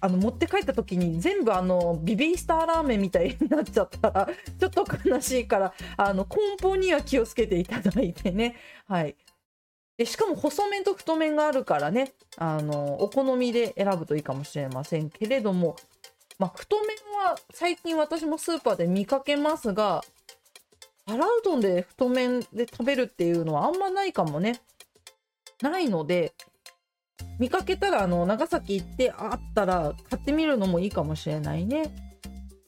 [0.00, 9.16] あの持って帰った時に全部あのビビースターラーメンみたいになっちゃったらちょっと悲しいからあの根本には気をつけていただいてねはい
[9.96, 15.76] でしかも細麺と太麺があるからねあのお好みで選ぶといいかもしれませんけれども、
[16.38, 16.88] まあ、太麺
[17.24, 20.02] は最近私もスーパーで見かけますが
[21.06, 24.60] 皿うどんで太麺で食べるっていうのはあんまないかもね
[25.62, 26.34] ないので
[27.38, 31.94] 見かけたらあの長崎行ってあったら買ってみるのもいいかもしれないね。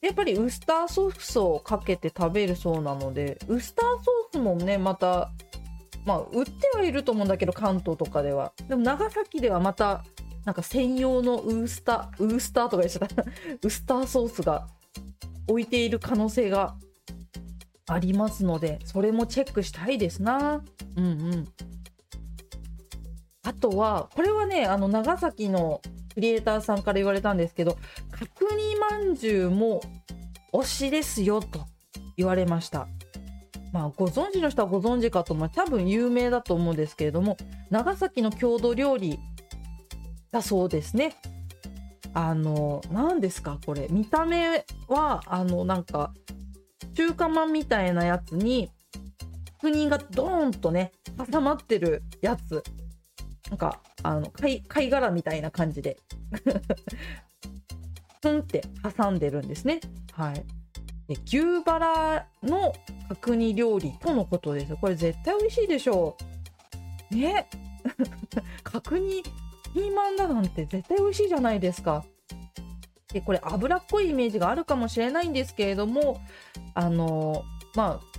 [0.02, 5.32] やっぱりウスターソースをかけて食べるそうなのでウスターソースもねまた
[6.06, 8.52] まあ売ってはいると思うんだけど関東とかでは。
[8.68, 10.04] でも長崎ではまた
[10.44, 13.24] なんか専用のウースターウースターとか言っちゃった。
[13.62, 14.68] ウスターソースが
[15.48, 16.76] 置いている可能性が
[17.88, 20.62] ありますのでそれもチェックしたいですな。
[20.96, 21.48] うんうん。
[23.42, 25.80] あとはこれはねあの長崎の
[26.14, 27.76] クリエイターさんから言われたんですけど
[28.10, 29.80] 角煮まんじゅうも
[30.52, 31.66] 推しですよと
[32.16, 32.88] 言われました。
[33.76, 37.36] まあご存知の人はご存知かとまあ多分有名だと思うんですけれども
[37.68, 39.18] 長崎の郷土料理
[40.32, 41.14] だそうですね。
[42.14, 43.88] あの何ですかこれ。
[43.90, 46.14] 見た目はあのなんか
[46.94, 48.70] 中華まんみたいなやつに
[49.60, 50.92] 角煮がドーンとね
[51.30, 52.62] 挟まってるやつ。
[53.50, 55.98] なんかあの貝貝殻みたいな感じで。
[58.22, 58.62] ふんって
[58.98, 59.80] 挟んでるんですね。
[60.12, 60.42] はい、
[61.08, 62.74] 牛バラの
[63.08, 64.76] 角煮料理とのことです。
[64.76, 66.16] これ絶対美味しいでしょ
[67.10, 67.14] う。
[67.14, 67.48] ね
[68.64, 69.22] 角煮
[69.72, 72.04] ピーマンだなんて絶対美味しいじゃないですか。
[73.12, 76.20] でこれ脂っこいイメージがあるかもしれないんですけれども
[76.74, 78.16] あのまあ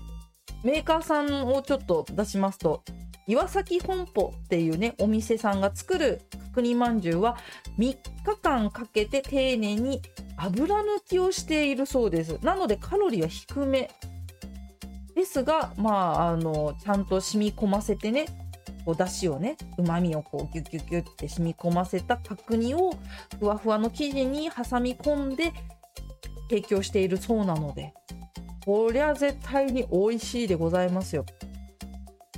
[0.63, 2.83] メーカーさんをちょっと出しますと
[3.27, 6.21] 岩崎本舗っていうねお店さんが作る
[6.55, 7.37] 角煮まんじゅうは
[7.77, 7.97] 3日
[8.41, 10.01] 間かけて丁寧に
[10.37, 13.89] 油抜きをしているそうですなのでカロリーは低め
[15.15, 18.27] ですがまああのちゃんと染み込ませてね
[18.85, 22.93] こうだしをねうまみをこうギュッギュッギュって染み込ませた角煮を
[23.39, 25.51] ふわふわの生地に挟み込んで
[26.49, 27.93] 提供しているそうなので
[28.63, 31.25] こりゃ絶対に美味しいでございますよ。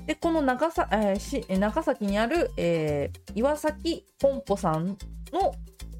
[0.05, 4.97] でこの長さ、えー、し長崎にある、えー、岩崎本舗さん
[5.31, 5.53] の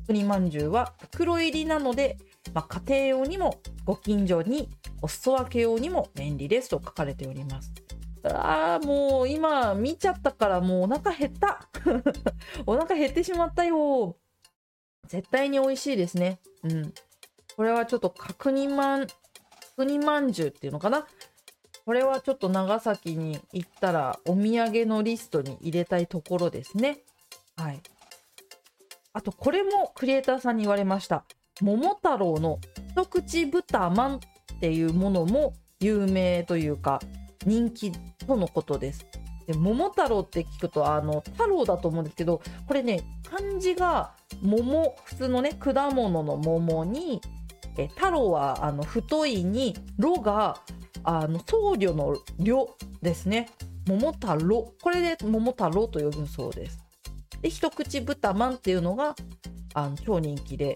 [0.10, 2.18] 国まんじゅうは袋入りなので、
[2.52, 4.68] まあ、家庭用にもご近所に
[5.04, 7.72] お裾分け用にも便利ですと書かれております。
[8.24, 11.70] あーもう今見ちゃったからもうお腹減った。
[12.66, 14.18] お腹減ってしまったよ。
[15.08, 16.40] 絶対に美味しいですね。
[16.64, 16.94] うん。
[17.56, 19.08] これはちょっと角煮まん
[19.78, 21.06] 角煮まんじゅうっていうのかな。
[21.86, 26.98] これはちょっと長崎に行ったらお土産のリストに入れたいところですね。
[27.56, 27.80] はい。
[29.14, 31.26] あとこれもクリエイターさんに言われました。
[31.62, 32.60] 桃太郎の
[32.92, 34.20] 一口豚まんっ
[34.62, 37.00] ていうものも有名というか
[37.46, 37.92] 人気
[38.26, 39.06] とのことです。
[39.48, 47.20] で桃太郎って聞くとあの太郎だと思うんですけどこれね漢字が桃普通のね果物の桃に
[47.78, 50.60] え太郎はあの太いにろが
[51.04, 52.70] あの僧侶の侶
[53.02, 53.50] ですね。
[53.88, 54.72] 桃太郎。
[54.82, 56.89] これで桃太郎と呼ぶそうです。
[57.42, 59.16] で一口豚まんっていうのが
[59.74, 60.76] あの超人気で。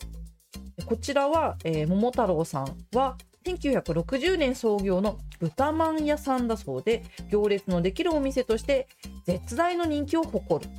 [0.86, 8.88] こちらは、えー、桃太郎さんは1960年創業の豚まん屋さんだそうで行列のできるお店として
[9.26, 10.72] 絶大の人気を誇る。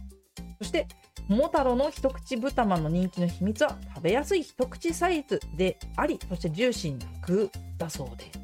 [0.59, 0.88] そして
[1.29, 8.40] 桃太郎の一口豚まんの人気の秘密は食べやすい一口サイズでありそしてジューシーな具だそうです。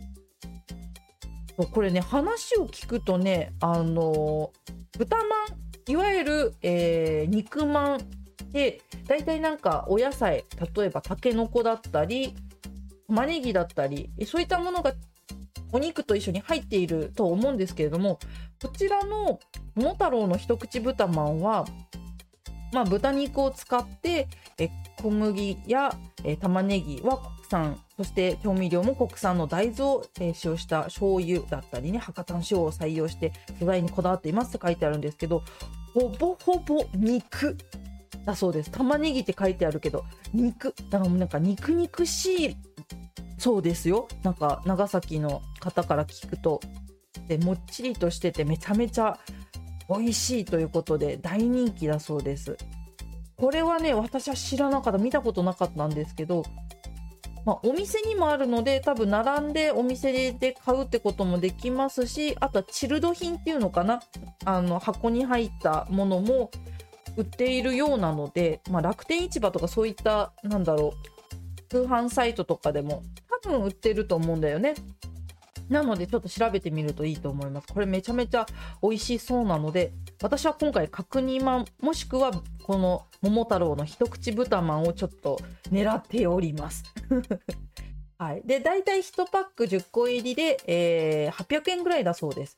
[1.73, 4.51] これね話を聞くとねあの
[4.97, 5.27] 豚まん
[5.91, 8.01] いわゆる、えー、肉まん
[8.53, 10.45] で大体なんかお野菜
[10.77, 12.37] 例えばたけのこだったり
[13.09, 14.93] 玉ねぎだったりそういったものが
[15.73, 18.21] お肉と一緒に入っていると思うんですけれども
[18.63, 19.41] こちらの
[19.75, 21.65] 桃太郎の一口豚まんは、
[22.73, 24.71] まあ、豚肉を使ってえ
[25.03, 35.43] 小麦やえ玉ねぎは国産そして調味料も国産の大豆を、え使用した醤油だったりね博多の塩を採用して素材にこだわっていますって書いてあるんですけど
[35.93, 37.59] ほぼほぼ肉。
[38.25, 42.57] だそうです玉ねぎって書いてあるけど肉だからもうなんか肉肉しい
[43.37, 44.09] そうですよ。
[44.23, 46.61] なんか長崎の方から聞くと
[47.29, 49.19] でもっちりとしててめちゃめちゃ
[49.91, 52.57] 美味しいということで大人気だそうです。
[53.37, 54.99] これはね私は知らなかった。
[54.99, 56.45] 見たことなかったんですけど
[57.51, 64.01] まあ、お店にもあるので多分並んでお店で買うってこともできますしあとはチルド品っていうのかな
[64.45, 66.53] あの箱に入ったものも
[67.17, 73.03] 売っているようなので、まあ、楽天市場とかそういったなんだろう通販サイトとかでも
[73.43, 74.75] 多分売ってると思うんだよね。
[75.69, 77.69] なのでちょっと調べてみるといいと思います。
[77.73, 78.47] これめちゃめちゃ
[78.83, 82.33] 美味しそうなので、私は今回角煮まん、もしくは
[82.63, 86.85] この桃太郎の一口豚まんをちょっと狙っております。
[88.19, 88.43] はい。
[88.45, 92.57] で、大体1パック10個入りで、えー、800円ぐらいだそうです。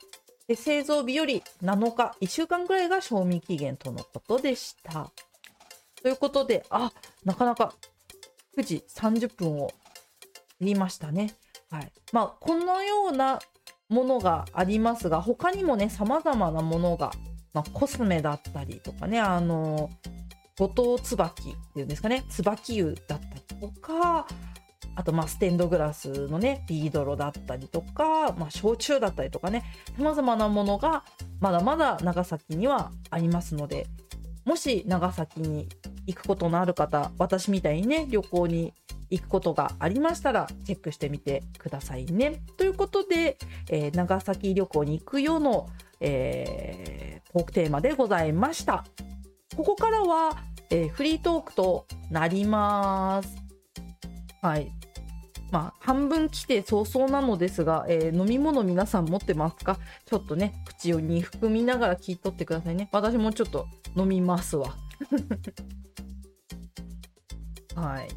[0.49, 5.13] で、製造日より7日、1週間ぐらいが賞味期限とのことでした。
[6.03, 6.93] ということで、あ、
[7.25, 7.75] なかなか
[8.57, 9.71] 9時30分を
[10.61, 11.37] 言いましたね。
[11.73, 11.93] はい。
[12.13, 13.41] まあ、このような
[13.89, 17.13] ものがありますが他にもねさまざまなものが、
[17.53, 19.91] まあ、コスメだったりとかねあの
[20.59, 24.27] 五島椿っていうんですかね椿湯だったりとか
[24.95, 29.65] あとまあステンドグラスのねビードロだったりとか、まあ、焼酎だったりとかね
[29.97, 31.05] さまざまなものが
[31.41, 33.87] まだまだ長崎にはありますので
[34.45, 35.69] もし長崎に
[36.07, 38.75] 行くことのある方私みたいにね旅行に
[39.13, 42.43] 行くことがありましたらチェックしてみてくださいね。
[42.57, 43.37] ということで、
[43.71, 45.69] えー、長崎旅行に行くよの、
[46.01, 48.85] えー、トークテーマでございました。
[49.55, 50.39] ここからは、
[50.71, 53.37] えー、フリートークとなります。
[54.41, 54.73] はい。
[55.51, 59.79] まあ、半分来て早々なのですが、えー、飲み物皆さん持ってますか？
[60.07, 62.89] ちょっとね、口をに含みながら聞いとってくださいね。
[62.91, 64.75] 私もちょっと飲みますわ。
[67.77, 68.09] はい。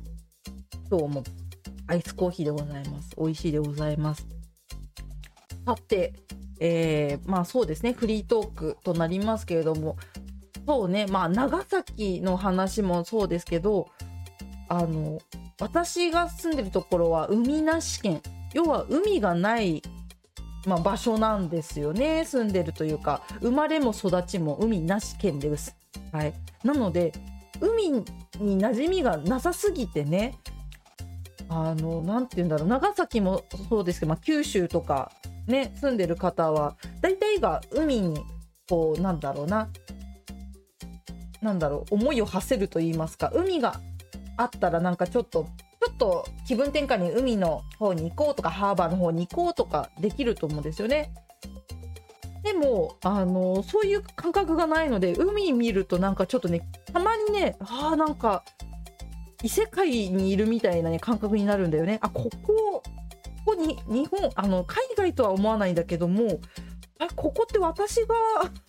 [0.90, 1.24] 今日も
[1.88, 3.16] アイスコーヒーでございます。
[3.18, 4.28] 美味しいでございます。
[5.66, 6.14] さて、
[6.60, 9.98] えー、まあそうですね、フリートークとなりますけれども、
[10.66, 13.88] そうねまあ長崎の話もそうですけど
[14.68, 15.20] あの
[15.60, 18.22] 私が住んでるところは海なし県
[18.54, 19.84] 要は海がない、
[20.66, 25.76] まあ、場所なんですよね住んでるというか生まれも育ちも海なし県です。
[26.12, 26.34] はい、
[26.64, 27.14] なので
[27.60, 28.04] 海に
[28.40, 30.38] 馴染みがなさすぎてね
[31.50, 35.12] あのなんて言うんだろう長崎もそうですけど、まあ、九州とか
[35.48, 38.20] ね住んでる方は大体が海に
[38.68, 39.70] こうなんだろうな
[41.42, 43.80] なんだろう思いを馳せると言いますか海が
[44.38, 45.48] あったらなんかちょっと
[45.86, 51.14] ちょっと気分転換に海の方に行こうとかハーバーの方に行こうとかできると思うんですよね。
[52.44, 56.62] でもあのそういう感覚がないので海見るとなんかちょっとね
[56.94, 58.44] たまにねあーなんか
[59.44, 62.00] 異世界にいるみたいな、ね、感覚になるんだよね。
[62.02, 62.82] あここ
[63.46, 66.40] ここに日本あの海外とは思わないんだけども
[66.98, 68.16] あここって私が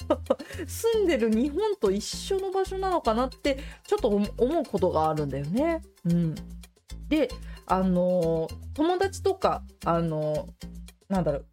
[0.66, 5.82] 住んでる日本と一緒の場所なのかなってちょっと思うことがあるんだよね。
[6.04, 6.34] うん、
[7.08, 7.28] で
[7.66, 10.48] あの友達とかあの
[11.08, 11.46] なんだろう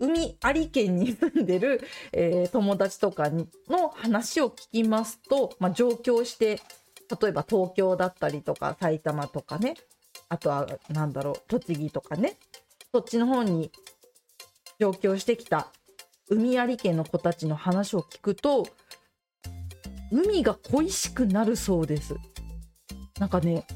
[0.00, 1.80] 海あり県に住んでる、
[2.12, 3.30] えー友達とか
[3.68, 6.60] の話を聞きますと、まあ、上京して
[7.20, 9.74] 例えば東京だったりとか埼玉とかね。
[10.28, 12.36] あとはなんだろう栃木とかね。
[12.92, 13.70] そっちの方に
[14.78, 15.68] 上京してきた
[16.28, 18.66] 海あり県の子たちの話を聞くと
[20.10, 22.16] 海が恋しくなるそうです。
[23.18, 23.66] なんかね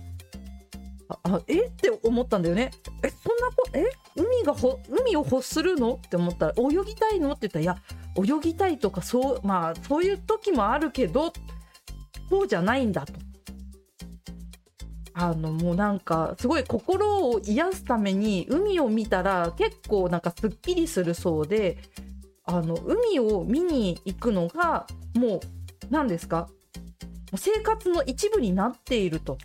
[1.09, 1.67] ああえ？
[1.67, 2.71] って思ったんだよね。
[3.03, 3.85] えそんなこえ？
[4.17, 5.95] 海がほ海を欲するの？
[5.95, 7.33] って思ったら泳ぎたいの？
[7.33, 11.33] って言ったらいや泳ぎたいとかそうまあそういう時もあるけど
[12.29, 13.13] そうじゃないんだと。
[15.15, 21.79] あのもうなんかすごい心を癒すために海を見たら結構なんかすっきりするそうで
[22.45, 25.41] あの海を見に行くのがもう
[25.91, 26.49] 何ですか
[27.37, 29.39] 生活の一部になっていると。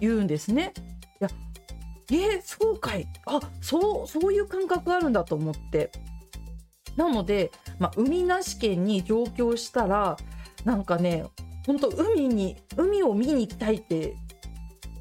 [0.00, 0.72] 言うんですね。
[1.20, 1.30] いや
[2.12, 3.06] えーそうかい。
[3.26, 5.90] あそうそういう感覚あるんだと思って。
[6.96, 10.16] なので、まあ、海なし県に上京したら
[10.64, 11.24] なんかね
[11.68, 14.16] 本当海に海を見に行きたいって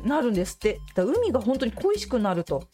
[0.03, 0.81] なるんですって。
[0.95, 2.67] だ海が本当に恋しくなると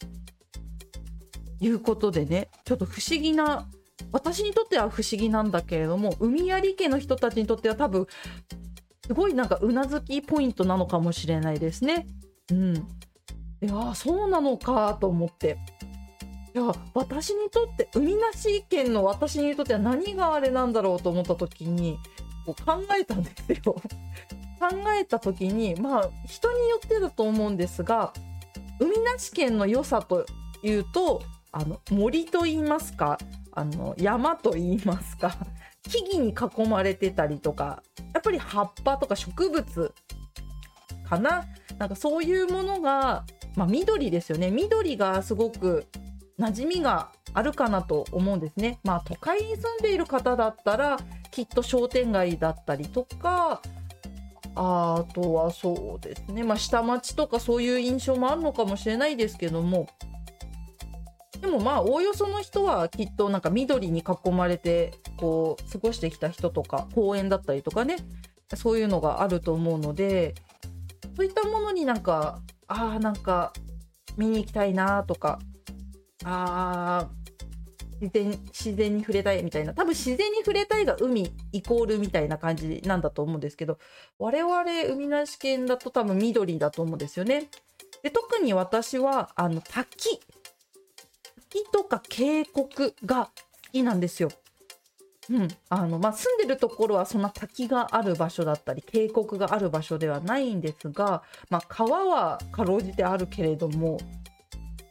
[1.60, 2.50] いうことでね。
[2.64, 3.68] ちょっと不思議な
[4.10, 8.08] 私にとっては不思議なんだけれども海あり家の人たちにとっては多分
[9.06, 12.08] すごいなんかうなずきポイントなのかもしれないですね。
[12.50, 12.80] うん、い
[13.60, 15.56] やそうなのかと思って。
[16.52, 21.98] いや私にとって海なし県の私にとっては何があれなんだろうと思った時に
[22.44, 23.74] こう考えたんですよ。
[24.60, 24.68] 考
[24.98, 28.12] えた時にまあ人によってだと思うんですが
[28.78, 30.24] 海なし県の良さと
[30.62, 31.22] いうと
[31.52, 33.18] あの森と言いますか
[33.52, 35.36] あの山と言いますか
[35.88, 37.82] 木々に囲まれてたりとか
[38.14, 39.94] やっぱり葉っぱとか植物
[41.08, 41.44] かな？
[41.78, 43.24] なんかそういうものが、
[43.56, 45.86] まあ、緑ですよね緑がすごく
[46.38, 48.78] 馴染みがあるかなと思うんですね。
[48.84, 50.98] まあ都会に住んでいる方だったら
[51.30, 53.60] きっと商店街だったりとか
[54.54, 59.88] あとはそうですね、まあ、下町とかそういう印象もあるのかもしれないですけども。
[61.40, 67.96] でもまあおおよその人はきっとなんか緑に囲まれてこう過ごしてきた人とか公園だったりとかね。
[68.56, 70.34] そういうのがあると思うので
[71.16, 73.52] そういったものになんかあーなんか
[74.16, 75.38] 見に行きたいなとか
[76.24, 77.08] あ
[78.00, 83.78] 自然自然に触れたいみたいな多分自然に触れたいが海イコールみたいな感じなんだと思うんですけど
[84.18, 87.48] 我々海なし県だと多分緑だと思うんですよね。
[88.02, 90.20] で特に私はあの滝
[91.50, 92.68] 滝とか渓谷
[93.06, 93.30] が好
[93.72, 94.30] きなんですよ。
[95.30, 103.98] うんあのまあ、住んでるところはそんな滝がある場所だったり渓谷がある場所ではないんですが、まあ、川はかろうじてあるけれども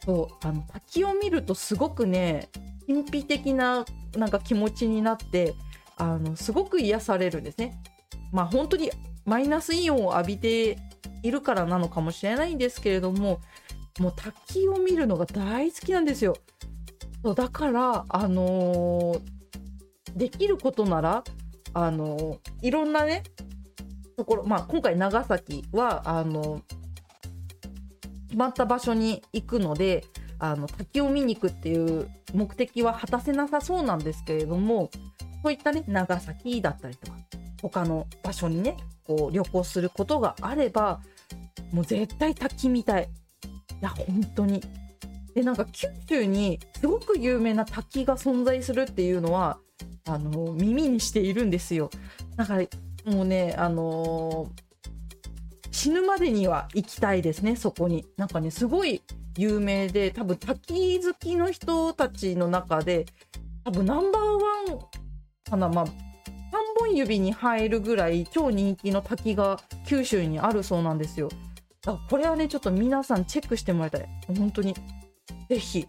[0.04, 2.48] そうあの滝を見るとすごくね
[2.86, 3.84] 神秘的な
[4.16, 5.54] なんか気持ちになって
[5.96, 7.80] あのすごく癒されるんですね。
[8.32, 8.90] まあ本当に
[9.24, 10.78] マイナスイオンを浴びて
[11.22, 13.40] いるからなのかもしれないんですけれども
[13.98, 16.36] もう滝を見るのが大好きなんですよ。
[17.22, 19.20] そうだからあのー
[20.14, 21.24] できることなら
[21.72, 23.22] あのーいろんなね
[24.16, 26.60] ところまあ今回長崎はあの
[28.34, 30.04] 決まった場所に行くので
[30.40, 34.90] あの滝を見に行くっていう目的は果たせなさそうなんですけれども
[35.44, 37.16] そういったね長崎だったりとか
[37.62, 41.00] 他の場所にねこう旅行することがあれば
[41.70, 43.04] もう絶対滝見たい。
[43.04, 43.06] い
[43.80, 44.60] や本当に。
[45.34, 49.58] でなんか九州にすごく有名な滝が存在するっていうのは
[50.06, 51.88] あの耳にしているんですよ。
[52.36, 52.64] だから
[53.12, 54.63] もうねあのー
[55.74, 57.56] 死ぬまでには行きたいですね。
[57.56, 58.06] そこに。
[58.16, 59.02] なんかねすごい
[59.36, 63.06] 有名で多分滝好きの人たちの中で
[63.64, 64.78] 多分ナンバーワン
[65.50, 65.68] かな。
[65.68, 65.90] まあ3
[66.78, 71.28] 本指に入るぐらい超人気の滝が九州にあるそうなんですよ。
[71.82, 74.08] だからこれはねちょっと皆さんチェックしてもらいたい。
[74.28, 74.76] 本当に。
[75.48, 75.88] ぜひ。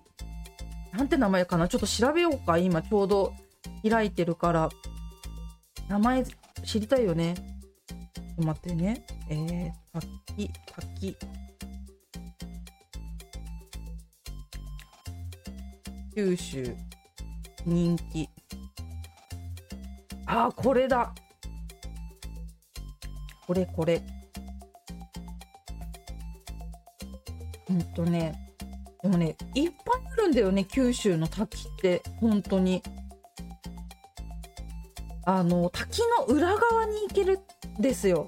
[0.93, 1.67] なんて名前かな。
[1.67, 2.57] ちょっと調べようか。
[2.57, 3.33] 今ちょうど
[3.87, 4.69] 開いてるから。
[5.87, 6.25] 名前
[6.63, 7.35] 知りたいよね。
[8.35, 9.05] と待ってね。
[9.29, 11.17] えー、滝滝。
[16.13, 16.75] 九州
[17.65, 18.29] 人気。
[20.25, 21.13] あーこれだ。
[23.45, 24.01] これこれ。
[27.69, 28.33] うんとね。
[29.01, 32.01] でもねいっぱいあるんだよね九州の滝って。
[32.19, 32.81] 本当に。
[35.25, 37.39] あの滝の裏側に行ける
[37.79, 38.27] んですよ。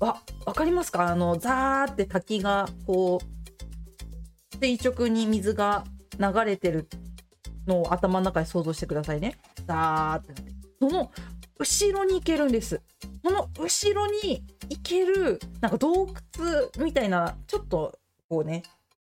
[0.00, 1.08] わわかりますか？
[1.08, 5.84] あのザーって滝がこう垂直に水が
[6.18, 6.88] 流れてる
[7.66, 9.38] のを頭の中で想像してくださいね。
[9.66, 11.10] ザーってなってその
[11.58, 12.80] 後ろに行けるんです。
[13.24, 17.98] その後ろに行けるなんか洞窟みたいなちょっと
[18.28, 18.62] こうね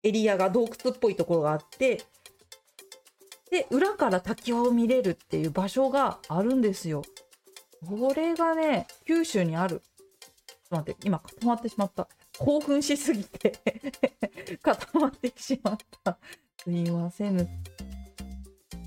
[0.03, 2.03] エリアが洞窟っぽいところがあって
[3.51, 7.03] で裏から滝を見れるっていう場所があるんですよ。
[7.85, 9.81] これがね九州にある。
[10.47, 12.07] ちょっと待って今固まってしまった。
[12.39, 13.53] 興奮しすぎて
[14.63, 16.17] 固まってしまった。
[16.63, 17.47] すいません。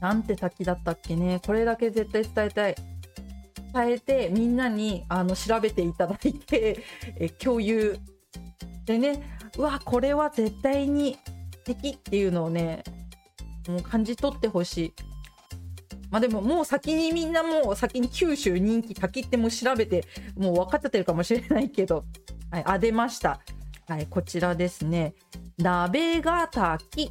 [0.01, 1.41] なんて滝だったっけね。
[1.45, 2.75] これだけ絶対伝えたい。
[3.75, 6.83] 伝えてみんなにあの調べていただいて
[7.21, 7.99] え共有。
[8.87, 11.19] でねうわこれは絶対に
[11.65, 12.83] 敵っていうのをね
[13.69, 14.93] もう感じ取ってほしい。
[16.11, 20.05] まあでももう先にみんなもう先に九州人気滝ってもう調べて
[20.37, 22.05] もう分かっちゃってるかもしれないけど、
[22.51, 23.41] はい、あ出ました。
[23.89, 25.15] はいこちらですね。
[25.59, 27.11] 鍋ヶ滝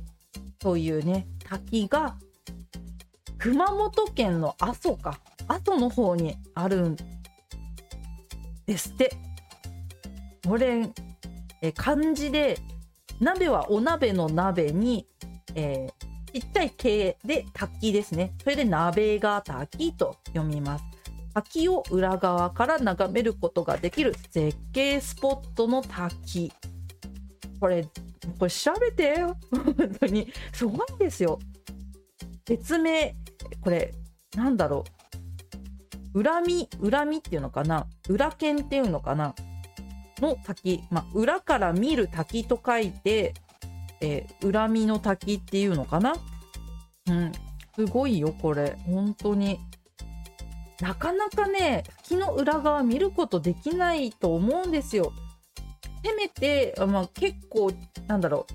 [0.60, 2.18] というね滝が
[3.38, 5.20] 熊本県の阿蘇か。
[5.48, 6.96] 阿蘇の方にあるん
[8.66, 9.16] ですって。
[10.48, 10.90] これ
[11.62, 12.58] え漢字で
[13.22, 15.08] 鍋はお鍋の鍋に、
[15.56, 15.94] えー、
[16.34, 18.34] ちっちゃい系で滝ですね。
[18.44, 20.86] それで鍋が滝と読みます。
[21.36, 26.52] 滝を裏側から眺めることができる絶景スポットの滝。
[27.60, 27.84] これ
[28.40, 29.18] これ調べて
[29.54, 30.34] 本当に。
[30.52, 31.38] すごいんですよ。
[32.46, 33.16] 別名
[33.62, 33.94] これ
[34.36, 34.86] なんだろ
[36.16, 36.24] う。
[36.24, 37.86] 恨み恨みっていうのかな。
[38.10, 39.36] 裏剣っていうのかな。
[40.20, 43.36] の滝、まあ、裏から見る滝と書いて、
[44.04, 46.14] えー、恨みの滝っていうのかな？
[47.08, 47.32] うん。
[47.76, 48.78] すごいよこれ。
[48.86, 49.60] 本当に。
[50.82, 55.14] なかなかね滝の裏側見ることできないと思うんですよ。
[56.04, 57.72] せめて、まあ、結構
[58.08, 58.46] なんだろ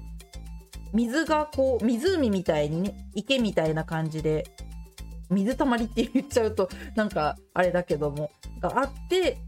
[0.93, 0.97] う。
[0.97, 4.45] 水がこう湖みたいにね池みたいな感じで
[5.31, 8.31] 水たまりって言っちゃうとなんかあれだけども。
[8.61, 9.39] があって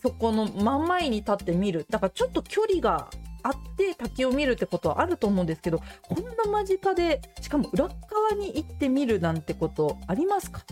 [0.00, 1.84] そこの真ん前に立って見る。
[1.90, 3.10] だからちょっと距離が
[3.42, 10.62] あって滝を見るってことはあると思うんですけどこんな間近でしかも裏側に行ってみるなんてことありますか？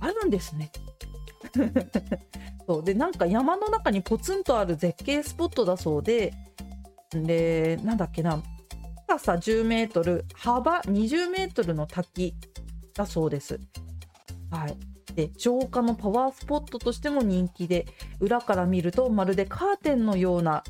[0.00, 0.70] あるんですね。
[2.66, 6.32] そうでなんか山の中にポツンとある絶景スポットだそうで
[7.10, 8.42] でなんだっけな
[9.08, 12.34] 高さ10メートル幅20メートルの滝
[12.94, 13.60] だそうです。
[14.50, 14.76] はい、
[15.14, 17.86] で浄化のパワースポットとしても人気で
[18.20, 20.62] 裏から見るとまるでカーテンのような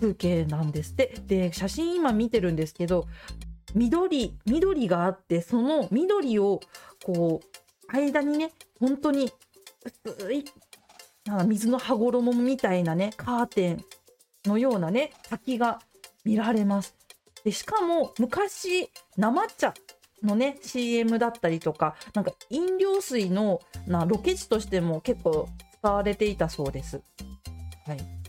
[0.00, 1.14] 風景なんですって。
[1.26, 3.06] で写真今見てるんですけど
[3.74, 6.60] 緑緑があってその緑を
[7.04, 9.30] こう間にね本当に
[10.06, 10.44] 薄い
[11.26, 13.84] なんか水の羽衣みたいなねカーテン
[14.46, 15.78] のようなね滝が
[16.24, 16.94] 見られます。
[17.44, 19.72] でしかも昔生茶
[20.22, 25.48] のね CM だったりとかなんか飲料水のなロケ地としても結構
[25.78, 27.00] 使われていたそうです。
[27.86, 28.19] はい。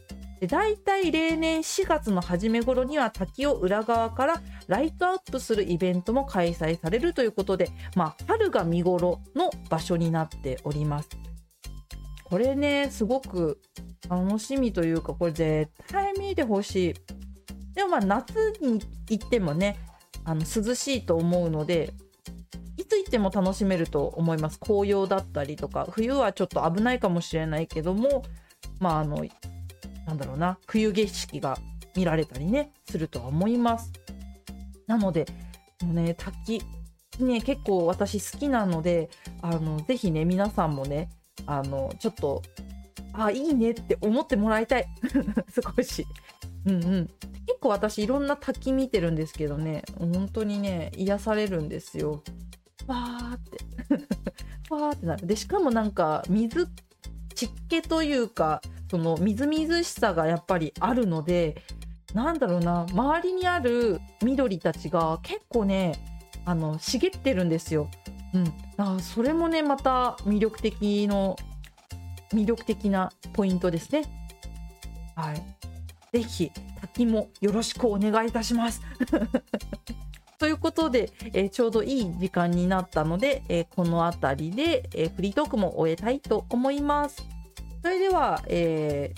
[0.41, 11.09] で大体例年4月の初め頃には滝を裏側からライトアップするイベントも開催されるということで、まあ、春が見頃の場所になっております。
[12.23, 13.61] これねすごく
[14.09, 16.93] 楽しみというかこれ絶対見てほしい。
[17.75, 19.77] でもまあ夏に行ってもね
[20.25, 21.93] あの涼しいと思うので
[22.77, 28.23] いつ行っても楽しめると思います紅葉だったりとか冬はちょっと危ないかもしれないけども
[28.79, 29.23] まああの
[30.05, 31.57] なんだろうな冬景色が
[31.95, 33.91] 見られたりねするとは思います。
[34.87, 35.25] なので
[35.83, 36.61] もうね滝
[37.19, 39.09] ね結構私好きなので
[39.41, 41.09] あのぜひね皆さんもね
[41.45, 42.41] あのちょっと
[43.13, 44.87] あいいねって思ってもらいたい。
[45.53, 46.05] 少し。
[46.65, 47.07] うんうん。
[47.47, 52.23] 結構私いろんな滝見てるんですけどね本当にね癒されるんですよ。
[52.87, 53.57] わーって。
[54.73, 55.27] わーってなる。
[55.27, 56.67] でしかもなんか水
[57.35, 61.55] 湿気というかそのみずみずしさがやっぱりあるので
[62.13, 65.93] なんだろうな周りにある緑たちが結構ね
[66.43, 67.89] あの茂ってるんですよ。
[68.33, 71.37] うん、あそれもねまた魅力的の
[72.33, 74.03] 魅力的なポイントですね。
[75.15, 75.41] はい。
[76.11, 78.81] ぜひ滝もよろしくお願いいたします。
[80.37, 87.40] ということで、えー、ちょうどいい時間になったので、えー、この辺りで、えー、フリートークも終えたいと思います。
[87.81, 89.13] それでは、え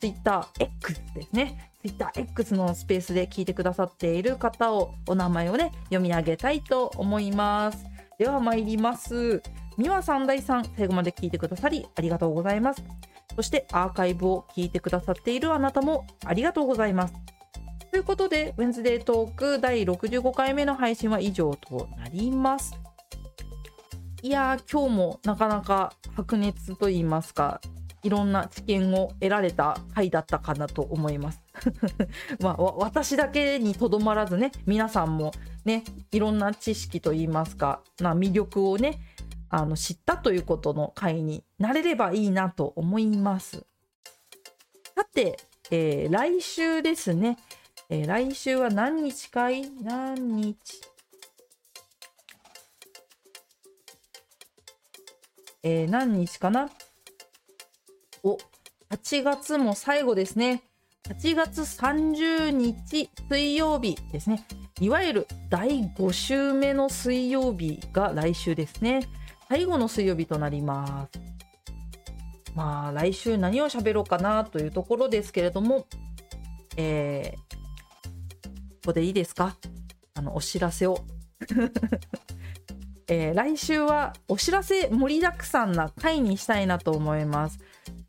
[0.00, 1.70] ー、TwitterX ですね。
[1.84, 7.84] TwitterX のスペースで聞いてくださっている方を、お名前をね、読み上げたいと思います。
[8.18, 9.42] では参ります。
[9.76, 12.82] 美和三大さん、最後まで聞いてくださりありがとうございます。
[13.34, 17.14] そしてアーカイブを聞いてくださっているあなたもありがとうございます。
[17.90, 22.83] ということで、ウェンズデートーク第65回目の配信は以上となります。
[24.24, 27.60] いやー、今日もなかなか白熱と言いますか、
[28.02, 31.42] いろんな知見を得られた回だったかなと思います。
[32.40, 35.32] まあ、私だけにとどまらずね、皆さんも
[35.66, 38.98] ね、いろんな知識と言いますか、な魅力をね、
[39.50, 43.66] あの知ったということの回になれればいいなと思います。
[44.96, 45.36] さて、
[45.70, 47.36] えー、来週ですね、
[47.90, 49.70] えー、来週は何日かい？
[49.82, 50.93] 何日？
[55.66, 56.68] えー、何日かな？
[58.22, 58.36] お、
[58.90, 60.62] 8月も最後ですね。
[61.08, 64.46] 8月30日水曜日ですね。
[64.80, 69.08] いわゆる第5週目の水曜日が来週ですね。
[69.48, 71.18] 最後の水曜日となります。
[72.54, 75.86] まあ、来週何を喋ろうかなというところですけれども、
[76.76, 79.56] えー、ここでいいですか？
[80.14, 80.98] あの、お知らせを。
[83.08, 87.58] えー、来週はお知らせ盛りだくさんな回にしたいなと思います。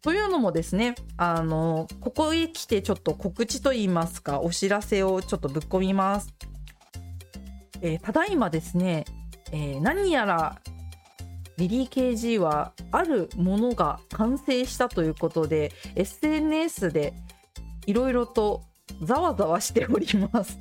[0.01, 6.33] というのもですね、あの、ここへ来てちょっと告知といいますか、お知らせをちょっとぶっ込みます。
[7.81, 9.05] えー、ただいまですね、
[9.51, 10.61] えー、何やら
[11.57, 17.13] リリー KG はあるものが完成したということで SNS で
[17.85, 18.63] いろいろと
[19.01, 20.59] ざわざわしております。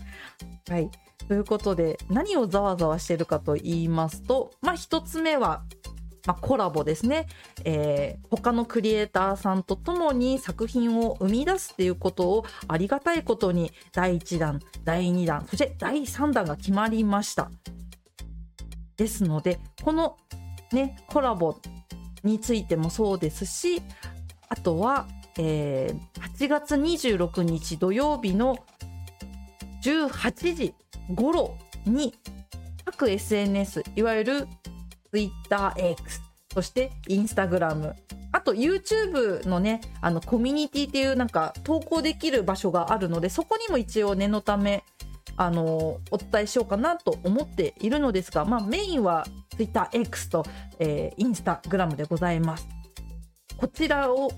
[0.69, 0.91] はい。
[1.29, 5.65] ということで、何をざわざわしてるかと言いますと、まあ、一つ目は、
[6.27, 7.27] まあ、コラボですね、
[7.65, 17.51] えー、他のクリエイターさんと共に作品を生み出すっていうことをありがたいことに第1弾、第2弾、そして第3弾が決まりました。
[18.97, 20.17] ですので、この
[20.73, 21.57] ね、コラボ
[22.23, 23.83] についてもそうですし、
[24.49, 25.07] あとは、
[25.39, 28.57] えー、8月26日土曜日の
[29.83, 30.75] 18時
[31.13, 32.15] 頃に
[32.85, 34.49] 各 SNS いわゆる
[35.13, 35.97] TwitterX
[36.53, 37.95] そして Instagram
[38.33, 44.85] あと YouTube のねあのコミュニティっていうなんか投稿できる場所があるのでそこにも一応念のため
[45.37, 45.65] あの
[46.11, 49.27] お伝えしようかなと思っているのですが、まあ、メインは
[49.57, 50.45] TwitterX と、
[50.79, 52.69] えー、Instagram でございます。
[53.57, 54.33] こちらを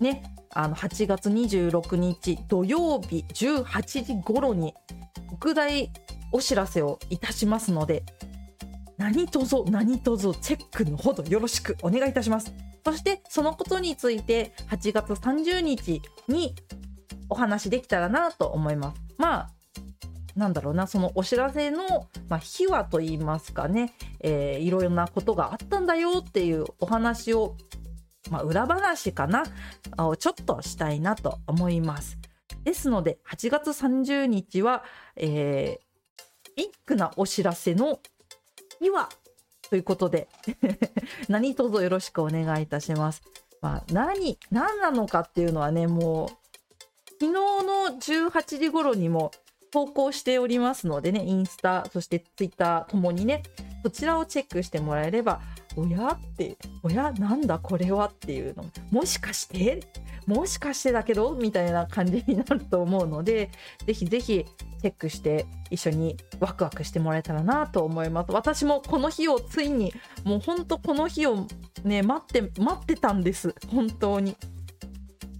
[0.00, 4.72] ねあの8月26日土曜日18時頃に
[5.30, 5.90] 特大
[6.32, 8.04] お知らせをいたしますので
[8.98, 12.52] 何卒何卒チェックのほどよろしくお願いいたします。
[12.84, 16.54] そしてそのことについて8月30日に
[17.28, 19.00] お話できたらなと思います。
[19.18, 19.50] まあ
[20.36, 27.56] なんだろうなそのお知らせの、まあ、秘話といいますかね、えー、いろいろなことがあったんだよっていうお話を、
[28.30, 29.44] まあ、裏話かな
[29.96, 32.18] をちょっとしたいなと思います。
[32.66, 34.82] ですので8月30日は、
[35.14, 38.00] えー、ビッグなお知らせの
[38.80, 39.08] 秘話
[39.70, 40.26] ということで
[41.30, 43.22] 何卒よろしくお願いいたします。
[43.62, 46.28] まあ、何、何なのかっていうのはね、もう、
[47.20, 49.30] 昨日の18時頃にも
[49.70, 53.44] 投稿しておりますのでね、インスタ、そしてツイッターともにね、
[53.84, 55.40] そちらをチェックしてもらえれば、
[55.76, 59.80] おやって、おやなんだこれはっていうの、もしかして
[60.26, 61.34] もしかしてだけど？
[61.34, 63.50] みたいな感じになると思うので、
[63.86, 64.44] ぜひぜひ
[64.80, 68.32] チェックして一緒にワクワクしてもらえたらなと思います。
[68.32, 69.92] 私もこの日をついに、
[70.24, 71.46] もうほんとこの日を
[71.84, 73.54] ね、待って、待ってたんです。
[73.68, 74.36] 本当に。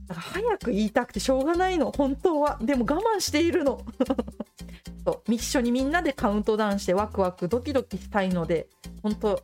[0.06, 2.58] だから早く言いたくてしょうがないの、本当は。
[2.62, 3.80] でも我慢しているの。
[5.04, 8.66] そう一緒にみんなでカウントダウンしてワクワクドキドキしたいので
[9.04, 9.40] 本当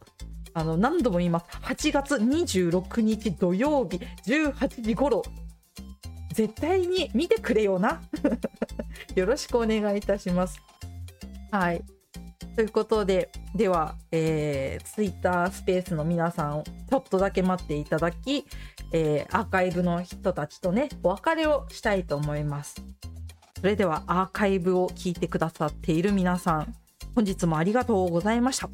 [0.55, 1.47] あの何度も言います。
[1.63, 5.23] 8月26日土曜日18時頃。
[6.33, 8.01] 絶対に見てくれよな。
[9.15, 10.61] よろしくお願いいたします。
[11.51, 11.83] はい。
[12.57, 18.45] ということででは、えー、ツイッタースペースの皆さんをちょっとだけ待っていただき、
[18.93, 22.77] えー、アーカイブの人たちとねお別れをしたいと思います。
[23.59, 26.75] それではアーカイブを聞いてくださっている皆さん
[27.15, 28.69] 本日もありがとうございました。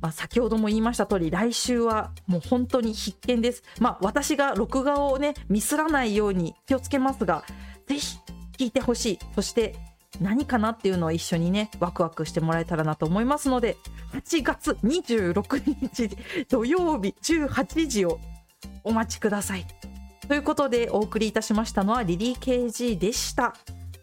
[0.00, 3.62] まあ、先ほども言いました通り来週はもう本当に必見です。
[3.80, 7.44] まあ、私が録画をねミスらないように気をつけますが
[7.86, 8.18] ぜひ
[8.58, 9.74] 聞いてほしいそして
[10.20, 13.76] 何かなっていうのを一緒にねワクワクしてもらえたらなと思いますので
[14.12, 16.10] 8月26日
[16.48, 18.18] 土曜日18時を
[18.84, 19.66] お待ちください。
[20.28, 23.54] ということでお送りいたしましたのはリリー KG でした。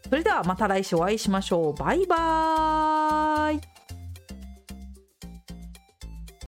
[0.09, 1.73] それではまた来週お会いしましょう。
[1.73, 3.76] バイバーイ